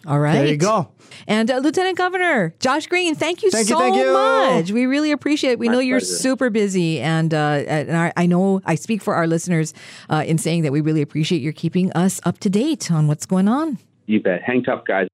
All 0.07 0.19
right. 0.19 0.33
There 0.33 0.47
you 0.47 0.57
go. 0.57 0.89
And 1.27 1.49
uh, 1.49 1.57
Lieutenant 1.57 1.97
Governor 1.97 2.53
Josh 2.59 2.87
Green, 2.87 3.15
thank 3.15 3.41
you 3.41 3.49
thank 3.49 3.67
so 3.67 3.75
you, 3.75 3.79
thank 3.79 3.95
you. 3.95 4.13
much. 4.13 4.71
We 4.71 4.85
really 4.85 5.11
appreciate 5.11 5.51
it. 5.51 5.59
We 5.59 5.67
My 5.67 5.73
know 5.73 5.79
you're 5.79 5.99
pleasure. 5.99 6.13
super 6.13 6.49
busy, 6.49 6.99
and, 6.99 7.33
uh, 7.33 7.63
and 7.67 7.97
I, 7.97 8.13
I, 8.15 8.25
know 8.25 8.61
I 8.65 8.75
speak 8.75 9.01
for 9.01 9.15
our 9.15 9.25
listeners 9.25 9.73
uh, 10.09 10.23
in 10.27 10.37
saying 10.37 10.63
that 10.63 10.71
we 10.71 10.81
really 10.81 11.01
appreciate 11.01 11.41
your 11.41 11.53
keeping 11.53 11.91
us 11.93 12.19
up 12.23 12.39
to 12.39 12.49
date 12.49 12.91
on 12.91 13.07
what's 13.07 13.25
going 13.25 13.47
on. 13.47 13.79
You 14.05 14.21
bet. 14.21 14.43
Hang 14.43 14.63
tough, 14.63 14.85
guys. 14.85 15.07